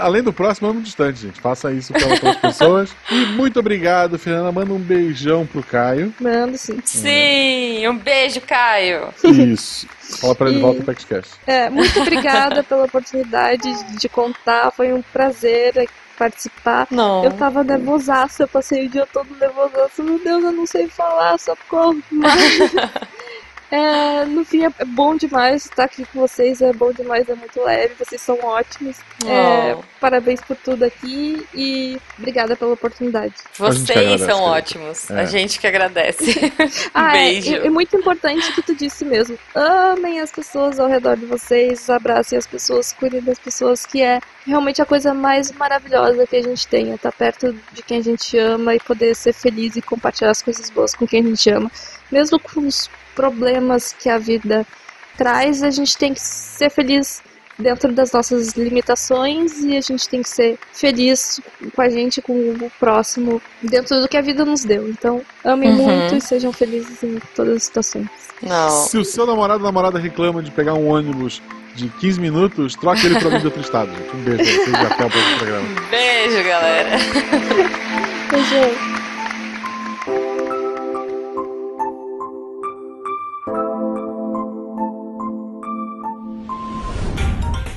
[0.00, 1.40] além do próximo, ame o distante, gente.
[1.40, 2.90] Faça isso pelas outras pessoas.
[3.10, 4.50] E muito obrigado, Fernanda.
[4.52, 6.12] Manda um beijão pro Caio.
[6.20, 6.78] Mando sim.
[6.84, 9.08] Sim, um beijo, Caio.
[9.24, 9.86] Isso.
[10.20, 11.34] Fala pra ele E- volta o PaxCast.
[11.46, 14.70] É, muito obrigada pela oportunidade de contar.
[14.72, 15.88] Foi um prazer
[16.18, 16.86] participar.
[16.90, 17.24] Não.
[17.24, 20.02] Eu tava nervosaça, eu passei o dia todo nervosaça.
[20.02, 22.02] Meu Deus, eu não sei falar, socorro.
[22.10, 22.34] Mas,
[23.70, 26.60] é, no fim, é bom demais estar aqui com vocês.
[26.60, 27.94] É bom demais, é muito leve.
[27.98, 28.96] Vocês são ótimos.
[29.26, 29.82] É, Oh.
[30.00, 33.34] parabéns por tudo aqui e obrigada pela oportunidade.
[33.58, 35.10] Vocês agradece, são ótimos.
[35.10, 35.20] É.
[35.20, 36.34] A gente que agradece.
[36.94, 37.52] Ah, é, Beijo.
[37.52, 39.38] e- é muito importante o que tu disse mesmo.
[39.54, 44.20] Amem as pessoas ao redor de vocês, abracem as pessoas, cuidem das pessoas, que é
[44.46, 48.02] realmente a coisa mais maravilhosa que a gente tem, é estar perto de quem a
[48.02, 51.50] gente ama e poder ser feliz e compartilhar as coisas boas com quem a gente
[51.50, 51.70] ama.
[52.10, 52.90] Mesmo com os
[53.20, 54.66] problemas que a vida
[55.18, 57.22] traz, a gente tem que ser feliz
[57.58, 61.38] dentro das nossas limitações e a gente tem que ser feliz
[61.76, 64.88] com a gente, com o próximo, dentro do que a vida nos deu.
[64.88, 65.76] Então, amem Uhum.
[65.98, 68.08] muito e sejam felizes em todas as situações.
[68.42, 68.70] Não.
[68.70, 71.42] Se o seu namorado ou namorada reclama de pegar um ônibus
[71.74, 74.16] de 15 minutos, troque ele pra mim de outro estado, gente.
[74.16, 75.68] Um beijo vocês e até o próximo programa.
[75.90, 76.90] Beijo, galera.
[78.30, 78.99] Beijo.